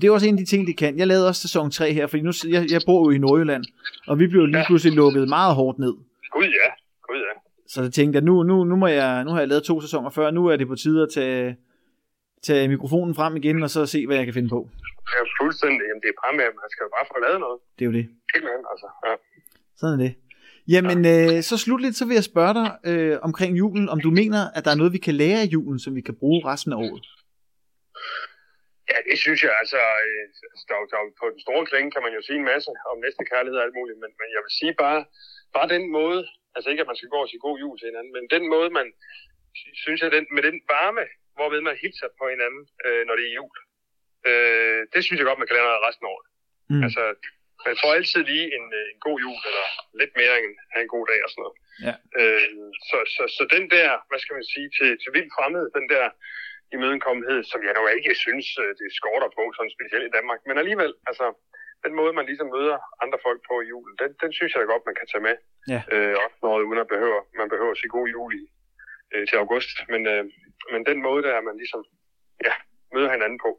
Det 0.00 0.04
er 0.04 0.10
også 0.16 0.28
en 0.28 0.34
af 0.34 0.38
de 0.44 0.50
ting, 0.52 0.62
de 0.70 0.74
kan. 0.82 0.98
Jeg 1.00 1.06
lavede 1.06 1.28
også 1.28 1.40
sæson 1.46 1.70
3 1.70 1.92
her, 1.92 2.06
fordi 2.06 2.22
nu, 2.22 2.32
jeg, 2.56 2.62
jeg 2.74 2.80
bor 2.86 3.00
jo 3.06 3.10
i 3.16 3.18
Nordjylland, 3.18 3.64
og 4.06 4.18
vi 4.18 4.26
blev 4.26 4.46
lige 4.46 4.58
Ja. 4.58 4.66
pludselig 4.66 4.96
lukket 4.96 5.28
meget 5.28 5.54
hårdt 5.54 5.78
ned. 5.78 5.94
Gud 6.36 6.44
ja, 6.60 6.68
gud 7.08 7.18
ja. 7.28 7.32
Så 7.72 7.82
jeg 7.82 7.92
tænkte, 7.92 8.16
at 8.16 8.24
nu, 8.24 8.42
nu, 8.42 8.64
nu, 8.64 8.76
må 8.76 8.86
jeg, 8.86 9.24
nu 9.24 9.30
har 9.30 9.38
jeg 9.38 9.48
lavet 9.48 9.64
to 9.64 9.80
sæsoner 9.80 10.10
før, 10.10 10.30
nu 10.30 10.46
er 10.46 10.56
det 10.56 10.68
på 10.68 10.74
tide 10.74 11.02
at 11.02 11.08
tage, 11.14 11.56
tage 12.48 12.68
mikrofonen 12.74 13.14
frem 13.18 13.32
igen, 13.40 13.62
og 13.66 13.70
så 13.70 13.80
se, 13.94 14.00
hvad 14.06 14.16
jeg 14.16 14.26
kan 14.28 14.36
finde 14.38 14.50
på. 14.56 14.60
Er 15.20 15.26
fuldstændig, 15.40 15.84
jamen 15.88 16.02
det 16.04 16.10
er 16.10 16.20
at 16.50 16.56
man 16.62 16.70
skal 16.72 16.82
jo 16.86 16.90
bare 16.96 17.06
få 17.12 17.16
lavet 17.26 17.40
noget. 17.46 17.58
Det 17.76 17.82
er 17.84 17.88
jo 17.90 17.96
det. 17.98 18.06
Helt 18.34 18.48
andet, 18.52 18.66
altså. 18.72 18.88
Ja. 19.06 19.14
Sådan 19.80 19.94
er 19.96 20.02
det. 20.06 20.12
Jamen, 20.74 20.98
øh, 21.14 21.36
så 21.50 21.54
slutligt, 21.64 21.96
så 21.96 22.04
vil 22.08 22.18
jeg 22.20 22.30
spørge 22.32 22.54
dig 22.60 22.68
øh, 22.90 23.14
omkring 23.28 23.52
julen, 23.62 23.86
om 23.94 24.00
du 24.06 24.10
mener, 24.20 24.42
at 24.56 24.62
der 24.64 24.70
er 24.72 24.80
noget, 24.80 24.96
vi 24.96 25.02
kan 25.06 25.14
lære 25.22 25.40
af 25.44 25.48
julen, 25.54 25.78
som 25.84 25.92
vi 25.98 26.02
kan 26.08 26.16
bruge 26.20 26.40
resten 26.50 26.72
af 26.74 26.78
året. 26.86 27.06
Ja, 28.90 28.98
det 29.08 29.16
synes 29.24 29.40
jeg 29.46 29.52
altså, 29.62 29.80
øh, 30.06 30.24
der, 30.68 30.76
der, 30.92 30.98
på 31.20 31.26
den 31.32 31.40
store 31.46 31.64
klinge 31.70 31.90
kan 31.94 32.02
man 32.06 32.12
jo 32.16 32.20
sige 32.26 32.38
en 32.42 32.50
masse 32.52 32.70
om 32.90 32.98
næste 33.06 33.22
kærlighed 33.32 33.58
og 33.60 33.64
alt 33.66 33.78
muligt, 33.78 33.98
men, 34.02 34.10
men 34.20 34.28
jeg 34.34 34.40
vil 34.44 34.54
sige 34.60 34.74
bare, 34.84 35.00
bare 35.56 35.68
den 35.74 35.84
måde, 35.98 36.20
altså 36.54 36.68
ikke 36.70 36.82
at 36.84 36.90
man 36.90 36.98
skal 36.98 37.12
gå 37.14 37.18
og 37.24 37.28
sige 37.28 37.44
god 37.46 37.56
jul 37.62 37.76
til 37.78 37.88
hinanden, 37.90 38.12
men 38.16 38.24
den 38.34 38.44
måde, 38.54 38.70
man 38.78 38.86
synes 39.84 40.00
jeg, 40.02 40.10
den, 40.16 40.24
med 40.34 40.42
den 40.48 40.56
varme, 40.74 41.04
hvorved 41.36 41.60
man 41.68 41.76
hilser 41.84 42.08
på 42.18 42.24
hinanden, 42.32 42.62
øh, 42.86 43.02
når 43.06 43.14
det 43.18 43.24
er 43.26 43.36
jul, 43.38 43.56
øh, 44.28 44.80
det 44.94 45.00
synes 45.02 45.18
jeg 45.18 45.28
godt, 45.28 45.40
man 45.40 45.48
kan 45.48 45.56
noget 45.56 45.86
resten 45.88 46.06
af 46.06 46.10
året. 46.14 46.28
Mm. 46.72 46.82
Altså, 46.86 47.02
man 47.68 47.76
får 47.82 47.90
altid 47.98 48.22
lige 48.32 48.46
en, 48.56 48.66
øh, 48.80 48.86
en 48.92 49.00
god 49.06 49.16
jul, 49.24 49.40
eller 49.50 49.66
lidt 50.00 50.12
mere 50.20 50.34
end 50.42 50.52
en 50.84 50.92
god 50.96 51.04
dag 51.12 51.20
og 51.24 51.30
sådan 51.30 51.42
noget. 51.44 51.58
Ja. 51.86 51.94
Øh, 52.20 52.48
så, 52.88 52.98
så, 53.14 53.22
så 53.36 53.42
den 53.56 53.64
der, 53.76 53.88
hvad 54.08 54.20
skal 54.22 54.36
man 54.38 54.46
sige, 54.52 54.68
til, 54.76 54.90
til 55.02 55.10
vildt 55.16 55.32
fremmed, 55.36 55.64
den 55.78 55.86
der 55.94 56.06
imødekommenhed, 56.74 57.40
som 57.52 57.60
jeg 57.66 57.74
nu 57.74 57.82
ikke 57.98 58.14
synes, 58.24 58.46
øh, 58.62 58.70
det 58.80 58.88
skorter 59.00 59.30
på, 59.36 59.42
sådan 59.56 59.76
specielt 59.76 60.08
i 60.08 60.14
Danmark. 60.16 60.40
Men 60.48 60.56
alligevel, 60.62 60.92
altså, 61.10 61.26
den 61.84 61.92
måde, 62.00 62.12
man 62.18 62.26
ligesom 62.30 62.48
møder 62.56 62.78
andre 63.02 63.18
folk 63.26 63.40
på 63.48 63.54
i 63.60 63.66
julen, 63.72 63.94
den, 64.02 64.10
den 64.22 64.30
synes 64.36 64.50
jeg 64.52 64.60
da 64.60 64.66
godt, 64.72 64.88
man 64.88 64.98
kan 64.98 65.08
tage 65.12 65.26
med. 65.28 65.36
Ja. 65.72 65.80
Øh, 65.92 66.14
også 66.24 66.38
noget, 66.46 66.66
uden 66.68 66.80
at 66.84 66.92
behøve, 66.94 67.20
man 67.40 67.48
behøver 67.52 67.72
at 67.74 67.80
sige 67.80 67.94
god 67.96 68.06
jul 68.14 68.32
i, 68.42 68.44
øh, 69.12 69.22
til 69.28 69.36
august. 69.44 69.70
Men, 69.92 70.00
øh, 70.12 70.24
men 70.72 70.80
den 70.90 70.98
måde, 71.06 71.20
der 71.26 71.46
man 71.48 71.56
ligesom 71.62 71.82
ja, 72.46 72.54
møder 72.94 73.10
hinanden 73.16 73.38
på 73.46 73.50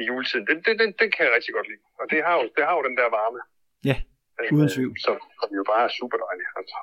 i 0.00 0.02
juletiden, 0.08 0.46
den, 0.50 0.56
den, 0.66 0.74
den, 0.80 0.88
den 1.00 1.08
kan 1.14 1.22
jeg 1.26 1.32
rigtig 1.36 1.52
godt 1.54 1.68
lide. 1.70 1.82
Og 2.00 2.06
det 2.12 2.18
har 2.26 2.34
jo, 2.38 2.44
det 2.56 2.62
har 2.66 2.74
jo 2.78 2.82
den 2.88 2.96
der 3.00 3.08
varme. 3.18 3.40
Ja, 3.90 3.96
øh, 4.40 4.52
uden 4.54 4.68
tvivl. 4.76 4.94
Som, 5.06 5.16
som 5.40 5.48
jo 5.58 5.62
bare 5.72 5.84
er 5.88 5.92
super 6.00 6.18
dejlig. 6.24 6.46
Altså. 6.60 6.76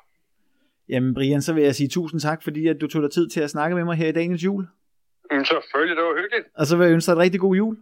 Jamen, 0.88 1.14
Brian, 1.14 1.42
så 1.42 1.52
vil 1.54 1.62
jeg 1.68 1.74
sige 1.74 1.88
tusind 1.88 2.20
tak, 2.20 2.42
fordi 2.42 2.66
at 2.72 2.76
du 2.80 2.86
tog 2.86 3.02
dig 3.02 3.12
tid 3.12 3.28
til 3.34 3.40
at 3.46 3.50
snakke 3.50 3.76
med 3.76 3.84
mig 3.84 3.96
her 3.96 4.08
i 4.08 4.12
dagens 4.20 4.44
jul. 4.44 4.64
Mm, 5.30 5.44
selvfølgelig, 5.44 5.96
det 5.96 6.04
var 6.04 6.14
hyggeligt. 6.22 6.46
Og 6.54 6.66
så 6.66 6.76
vil 6.76 6.84
jeg 6.84 6.92
ønske 6.94 7.06
dig 7.10 7.16
en 7.16 7.22
rigtig 7.22 7.40
god 7.40 7.54
jul. 7.56 7.76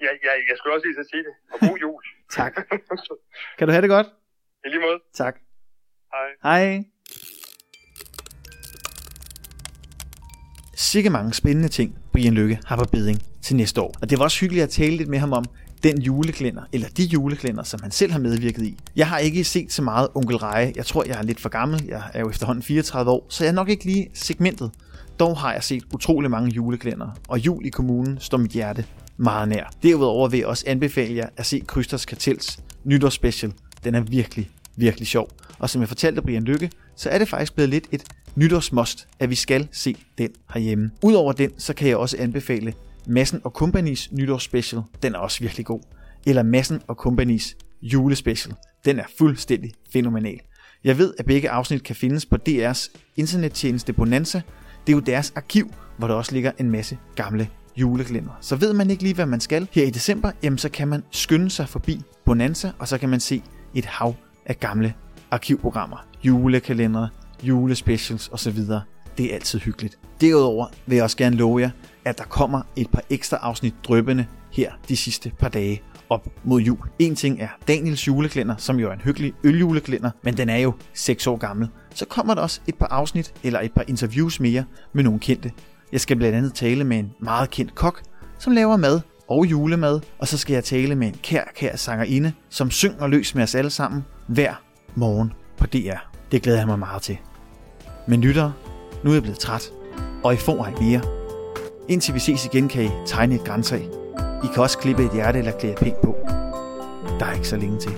Ja, 0.00 0.10
ja, 0.24 0.32
jeg 0.48 0.56
skulle 0.56 0.74
også 0.74 0.86
lige 0.86 0.96
så 1.00 1.08
sige 1.12 1.22
det. 1.28 1.34
Og 1.52 1.58
god 1.68 1.78
jul. 1.78 2.02
Tak. 2.30 2.54
Kan 3.58 3.66
du 3.68 3.72
have 3.72 3.82
det 3.82 3.90
godt? 3.90 4.06
I 4.64 4.68
lige 4.68 4.80
måde. 4.80 4.98
Tak. 5.14 5.40
Hej. 6.12 6.28
Hej. 6.42 6.84
Sikke 10.78 11.10
mange 11.10 11.34
spændende 11.34 11.68
ting, 11.68 11.94
Brian 12.12 12.34
Lykke 12.34 12.58
har 12.64 12.76
på 12.76 12.84
beding 12.92 13.22
til 13.42 13.56
næste 13.56 13.80
år. 13.80 13.94
Og 14.00 14.10
det 14.10 14.18
var 14.18 14.24
også 14.24 14.40
hyggeligt 14.40 14.64
at 14.64 14.70
tale 14.70 14.96
lidt 14.96 15.08
med 15.08 15.18
ham 15.18 15.32
om 15.32 15.44
den 15.82 16.02
juleklænder, 16.02 16.62
eller 16.72 16.88
de 16.96 17.04
juleklænder, 17.04 17.62
som 17.62 17.80
han 17.82 17.90
selv 17.90 18.12
har 18.12 18.18
medvirket 18.18 18.62
i. 18.62 18.76
Jeg 18.96 19.08
har 19.08 19.18
ikke 19.18 19.44
set 19.44 19.72
så 19.72 19.82
meget 19.82 20.08
Onkel 20.14 20.36
Reje. 20.36 20.72
Jeg 20.76 20.86
tror, 20.86 21.04
jeg 21.04 21.18
er 21.18 21.22
lidt 21.22 21.40
for 21.40 21.48
gammel. 21.48 21.84
Jeg 21.88 22.02
er 22.14 22.20
jo 22.20 22.30
efterhånden 22.30 22.62
34 22.62 23.10
år, 23.10 23.26
så 23.28 23.44
jeg 23.44 23.50
er 23.50 23.54
nok 23.54 23.68
ikke 23.68 23.84
lige 23.84 24.08
segmentet. 24.14 24.70
Dog 25.20 25.38
har 25.38 25.52
jeg 25.52 25.64
set 25.64 25.84
utrolig 25.94 26.30
mange 26.30 26.50
juleklænder, 26.50 27.08
og 27.28 27.38
jul 27.38 27.66
i 27.66 27.68
kommunen 27.68 28.18
står 28.20 28.38
mit 28.38 28.50
hjerte 28.50 28.84
meget 29.16 29.48
nær. 29.48 29.72
Derudover 29.82 30.28
vil 30.28 30.38
jeg 30.38 30.46
også 30.46 30.64
anbefale 30.66 31.16
jer 31.16 31.28
at 31.36 31.46
se 31.46 31.62
Krysters 31.66 32.04
Kartels 32.04 32.58
nytårsspecial. 32.84 33.52
Den 33.84 33.94
er 33.94 34.00
virkelig, 34.00 34.50
virkelig 34.76 35.08
sjov. 35.08 35.30
Og 35.58 35.70
som 35.70 35.80
jeg 35.80 35.88
fortalte 35.88 36.22
Brian 36.22 36.44
Lykke, 36.44 36.70
så 36.96 37.10
er 37.10 37.18
det 37.18 37.28
faktisk 37.28 37.54
blevet 37.54 37.70
lidt 37.70 37.84
et 37.92 38.04
nytårsmost, 38.36 39.08
at 39.20 39.30
vi 39.30 39.34
skal 39.34 39.68
se 39.72 39.96
den 40.18 40.30
herhjemme. 40.54 40.90
Udover 41.02 41.32
den, 41.32 41.50
så 41.58 41.74
kan 41.74 41.88
jeg 41.88 41.96
også 41.96 42.16
anbefale 42.18 42.74
Massen 43.06 43.40
og 43.44 43.50
Companys 43.50 44.12
nytårsspecial. 44.12 44.82
Den 45.02 45.14
er 45.14 45.18
også 45.18 45.40
virkelig 45.40 45.66
god. 45.66 45.80
Eller 46.26 46.42
Massen 46.42 46.82
og 46.86 46.94
Companys 46.94 47.56
julespecial. 47.82 48.54
Den 48.84 48.98
er 48.98 49.04
fuldstændig 49.18 49.72
fænomenal. 49.92 50.40
Jeg 50.84 50.98
ved, 50.98 51.14
at 51.18 51.26
begge 51.26 51.50
afsnit 51.50 51.82
kan 51.82 51.96
findes 51.96 52.26
på 52.26 52.36
DR's 52.48 52.90
internettjeneste 53.16 53.92
Bonanza. 53.92 54.42
Det 54.86 54.92
er 54.92 54.96
jo 54.96 55.00
deres 55.00 55.32
arkiv, 55.36 55.74
hvor 55.98 56.08
der 56.08 56.14
også 56.14 56.32
ligger 56.32 56.52
en 56.58 56.70
masse 56.70 56.98
gamle 57.14 57.48
juleglimmer. 57.76 58.32
Så 58.40 58.56
ved 58.56 58.72
man 58.72 58.90
ikke 58.90 59.02
lige, 59.02 59.14
hvad 59.14 59.26
man 59.26 59.40
skal 59.40 59.68
her 59.72 59.84
i 59.84 59.90
december, 59.90 60.30
jamen 60.42 60.58
så 60.58 60.68
kan 60.68 60.88
man 60.88 61.02
skynde 61.10 61.50
sig 61.50 61.68
forbi 61.68 62.00
Bonanza, 62.24 62.70
og 62.78 62.88
så 62.88 62.98
kan 62.98 63.08
man 63.08 63.20
se 63.20 63.42
et 63.74 63.84
hav 63.84 64.14
af 64.46 64.60
gamle 64.60 64.94
arkivprogrammer, 65.30 66.06
julekalendere, 66.24 67.08
julespecials 67.42 68.28
osv. 68.32 68.58
Det 69.18 69.30
er 69.30 69.34
altid 69.34 69.58
hyggeligt. 69.58 69.98
Derudover 70.20 70.66
vil 70.86 70.96
jeg 70.96 71.04
også 71.04 71.16
gerne 71.16 71.36
love 71.36 71.60
jer, 71.60 71.70
at 72.04 72.18
der 72.18 72.24
kommer 72.24 72.62
et 72.76 72.90
par 72.90 73.02
ekstra 73.10 73.36
afsnit 73.36 73.74
drøbende 73.84 74.26
her 74.52 74.72
de 74.88 74.96
sidste 74.96 75.32
par 75.38 75.48
dage 75.48 75.82
op 76.10 76.28
mod 76.44 76.60
jul. 76.60 76.78
En 76.98 77.16
ting 77.16 77.40
er 77.40 77.48
Daniels 77.68 78.06
juleklænder, 78.06 78.56
som 78.56 78.80
jo 78.80 78.88
er 78.88 78.92
en 78.92 79.00
hyggelig 79.00 79.32
øljuleklænder, 79.44 80.10
men 80.22 80.36
den 80.36 80.48
er 80.48 80.56
jo 80.56 80.72
6 80.94 81.26
år 81.26 81.36
gammel. 81.36 81.68
Så 81.94 82.06
kommer 82.06 82.34
der 82.34 82.42
også 82.42 82.60
et 82.66 82.74
par 82.74 82.86
afsnit 82.86 83.34
eller 83.42 83.60
et 83.60 83.72
par 83.72 83.84
interviews 83.88 84.40
mere 84.40 84.64
med 84.92 85.04
nogle 85.04 85.20
kendte. 85.20 85.52
Jeg 85.92 86.00
skal 86.00 86.16
blandt 86.16 86.36
andet 86.36 86.54
tale 86.54 86.84
med 86.84 86.98
en 86.98 87.12
meget 87.20 87.50
kendt 87.50 87.74
kok, 87.74 88.02
som 88.38 88.52
laver 88.52 88.76
mad 88.76 89.00
og 89.28 89.46
julemad, 89.46 90.00
og 90.18 90.28
så 90.28 90.38
skal 90.38 90.54
jeg 90.54 90.64
tale 90.64 90.94
med 90.94 91.08
en 91.08 91.16
kær, 91.22 91.44
kær 91.56 91.76
sangerinde, 91.76 92.32
som 92.48 92.70
synger 92.70 93.06
løs 93.06 93.34
med 93.34 93.42
os 93.42 93.54
alle 93.54 93.70
sammen 93.70 94.04
hver 94.26 94.62
morgen 94.94 95.32
på 95.58 95.66
DR. 95.66 96.15
Det 96.32 96.42
glæder 96.42 96.58
jeg 96.58 96.66
mig 96.66 96.78
meget 96.78 97.02
til. 97.02 97.18
Men 98.06 98.20
lyttere, 98.20 98.52
nu 99.02 99.10
er 99.10 99.14
jeg 99.14 99.22
blevet 99.22 99.38
træt, 99.38 99.70
og 100.24 100.34
I 100.34 100.36
får 100.36 100.66
ikke 100.66 100.80
mere. 100.80 101.00
Indtil 101.88 102.14
vi 102.14 102.18
ses 102.18 102.44
igen, 102.44 102.68
kan 102.68 102.84
I 102.84 102.90
tegne 103.06 103.34
et 103.34 103.44
grænsag. 103.44 103.88
I 104.44 104.46
kan 104.54 104.62
også 104.62 104.78
klippe 104.78 105.04
et 105.04 105.12
hjerte 105.12 105.38
eller 105.38 105.52
klæde 105.52 105.74
pænt 105.74 106.00
på. 106.04 106.16
Der 107.20 107.26
er 107.26 107.32
ikke 107.32 107.48
så 107.48 107.56
længe 107.56 107.78
til. 107.78 107.92